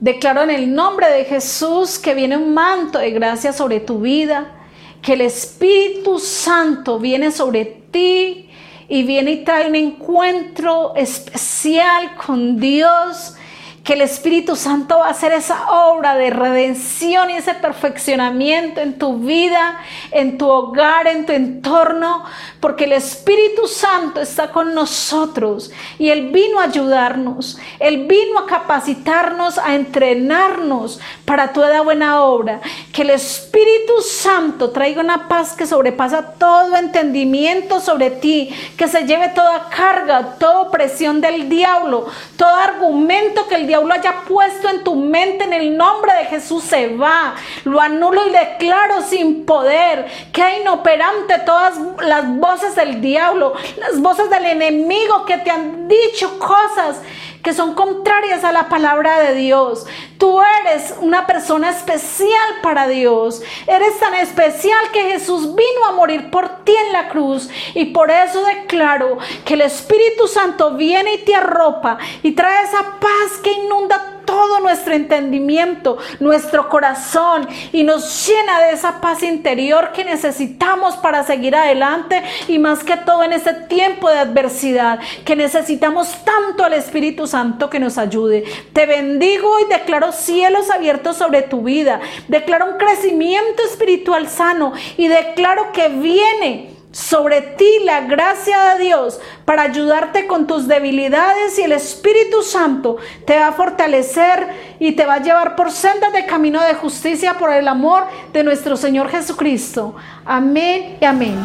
declaro 0.00 0.42
en 0.42 0.50
el 0.50 0.74
nombre 0.74 1.10
de 1.10 1.24
Jesús 1.24 1.98
que 1.98 2.14
viene 2.14 2.36
un 2.36 2.52
manto 2.54 2.98
de 2.98 3.10
gracia 3.10 3.52
sobre 3.52 3.80
tu 3.80 4.00
vida, 4.00 4.52
que 5.00 5.14
el 5.14 5.22
Espíritu 5.22 6.18
Santo 6.18 6.98
viene 6.98 7.30
sobre 7.30 7.64
ti 7.64 8.48
y 8.88 9.02
viene 9.04 9.32
y 9.32 9.44
trae 9.44 9.68
un 9.68 9.74
encuentro 9.74 10.94
especial 10.94 12.14
con 12.14 12.58
Dios 12.58 13.36
que 13.84 13.94
el 13.94 14.00
Espíritu 14.00 14.54
Santo 14.54 14.98
va 14.98 15.08
a 15.08 15.10
hacer 15.10 15.32
esa 15.32 15.68
obra 15.70 16.14
de 16.14 16.30
redención 16.30 17.30
y 17.30 17.34
ese 17.34 17.54
perfeccionamiento 17.54 18.80
en 18.80 18.96
tu 18.96 19.18
vida, 19.18 19.80
en 20.12 20.38
tu 20.38 20.48
hogar, 20.48 21.08
en 21.08 21.26
tu 21.26 21.32
entorno, 21.32 22.24
porque 22.60 22.84
el 22.84 22.92
Espíritu 22.92 23.66
Santo 23.66 24.20
está 24.20 24.52
con 24.52 24.72
nosotros 24.72 25.72
y 25.98 26.10
Él 26.10 26.30
vino 26.30 26.60
a 26.60 26.64
ayudarnos, 26.64 27.58
Él 27.80 28.06
vino 28.06 28.38
a 28.38 28.46
capacitarnos, 28.46 29.58
a 29.58 29.74
entrenarnos 29.74 31.00
para 31.24 31.52
toda 31.52 31.82
buena 31.82 32.22
obra. 32.22 32.60
Que 32.92 33.02
el 33.02 33.10
Espíritu 33.10 34.02
Santo 34.02 34.70
traiga 34.70 35.00
una 35.00 35.26
paz 35.26 35.54
que 35.54 35.66
sobrepasa 35.66 36.34
todo 36.38 36.76
entendimiento 36.76 37.80
sobre 37.80 38.10
ti, 38.10 38.54
que 38.76 38.86
se 38.86 39.06
lleve 39.06 39.30
toda 39.30 39.70
carga, 39.70 40.36
toda 40.38 40.70
presión 40.70 41.22
del 41.22 41.48
diablo, 41.48 42.06
todo 42.36 42.54
argumento 42.54 43.48
que 43.48 43.54
el 43.54 43.66
diablo 43.66 43.94
haya 43.94 44.22
puesto 44.28 44.68
en 44.68 44.84
tu 44.84 44.94
mente 44.94 45.44
en 45.44 45.54
el 45.54 45.76
nombre 45.76 46.12
de 46.14 46.24
Jesús 46.26 46.64
se 46.64 46.94
va. 46.94 47.34
Lo 47.64 47.80
anulo 47.80 48.26
y 48.26 48.30
declaro 48.30 49.00
sin 49.02 49.46
poder. 49.46 50.06
Que 50.32 50.60
inoperante 50.60 51.38
todas 51.46 51.74
las 52.02 52.28
voces 52.36 52.74
del 52.74 53.00
diablo, 53.00 53.54
las 53.78 53.98
voces 54.00 54.28
del 54.28 54.44
enemigo 54.44 55.24
que 55.24 55.38
te 55.38 55.50
han 55.50 55.88
dicho 55.88 56.38
cosas 56.38 57.00
que 57.42 57.52
son 57.52 57.74
contrarias 57.74 58.44
a 58.44 58.52
la 58.52 58.68
palabra 58.68 59.20
de 59.20 59.34
Dios. 59.34 59.86
Tú 60.18 60.40
eres 60.60 60.94
una 61.00 61.26
persona 61.26 61.70
especial 61.70 62.60
para 62.62 62.86
Dios. 62.86 63.42
Eres 63.66 63.98
tan 63.98 64.14
especial 64.14 64.90
que 64.92 65.10
Jesús 65.10 65.54
vino 65.54 65.86
a 65.88 65.92
morir 65.92 66.30
por 66.30 66.64
ti 66.64 66.74
en 66.86 66.92
la 66.92 67.08
cruz. 67.08 67.48
Y 67.74 67.86
por 67.86 68.10
eso 68.10 68.44
declaro 68.44 69.18
que 69.44 69.54
el 69.54 69.62
Espíritu 69.62 70.28
Santo 70.28 70.74
viene 70.74 71.14
y 71.14 71.24
te 71.24 71.34
arropa 71.34 71.98
y 72.22 72.32
trae 72.32 72.64
esa 72.64 72.98
paz 73.00 73.38
que 73.42 73.52
inunda 73.52 74.21
todo 74.24 74.60
nuestro 74.60 74.94
entendimiento, 74.94 75.98
nuestro 76.20 76.68
corazón 76.68 77.48
y 77.72 77.82
nos 77.84 78.26
llena 78.26 78.60
de 78.60 78.72
esa 78.72 79.00
paz 79.00 79.22
interior 79.22 79.92
que 79.92 80.04
necesitamos 80.04 80.96
para 80.96 81.24
seguir 81.24 81.54
adelante 81.56 82.22
y 82.48 82.58
más 82.58 82.84
que 82.84 82.96
todo 82.96 83.22
en 83.22 83.32
este 83.32 83.52
tiempo 83.52 84.08
de 84.08 84.18
adversidad 84.18 85.00
que 85.24 85.36
necesitamos 85.36 86.16
tanto 86.24 86.64
al 86.64 86.72
Espíritu 86.74 87.26
Santo 87.26 87.70
que 87.70 87.80
nos 87.80 87.98
ayude. 87.98 88.44
Te 88.72 88.86
bendigo 88.86 89.60
y 89.60 89.72
declaro 89.72 90.12
cielos 90.12 90.70
abiertos 90.70 91.16
sobre 91.16 91.42
tu 91.42 91.62
vida, 91.62 92.00
declaro 92.28 92.66
un 92.66 92.78
crecimiento 92.78 93.62
espiritual 93.64 94.28
sano 94.28 94.72
y 94.96 95.08
declaro 95.08 95.72
que 95.72 95.88
viene 95.88 96.71
sobre 96.92 97.40
ti 97.40 97.80
la 97.84 98.02
gracia 98.02 98.74
de 98.74 98.84
Dios 98.84 99.18
para 99.44 99.62
ayudarte 99.62 100.26
con 100.26 100.46
tus 100.46 100.68
debilidades 100.68 101.58
y 101.58 101.62
el 101.62 101.72
Espíritu 101.72 102.42
Santo 102.42 102.98
te 103.26 103.38
va 103.38 103.48
a 103.48 103.52
fortalecer 103.52 104.46
y 104.78 104.92
te 104.92 105.06
va 105.06 105.14
a 105.14 105.22
llevar 105.22 105.56
por 105.56 105.72
sendas 105.72 106.12
de 106.12 106.26
camino 106.26 106.60
de 106.62 106.74
justicia 106.74 107.38
por 107.38 107.50
el 107.50 107.66
amor 107.66 108.04
de 108.32 108.44
nuestro 108.44 108.76
Señor 108.76 109.08
Jesucristo. 109.08 109.94
Amén 110.24 110.98
y 111.00 111.04
amén. 111.04 111.38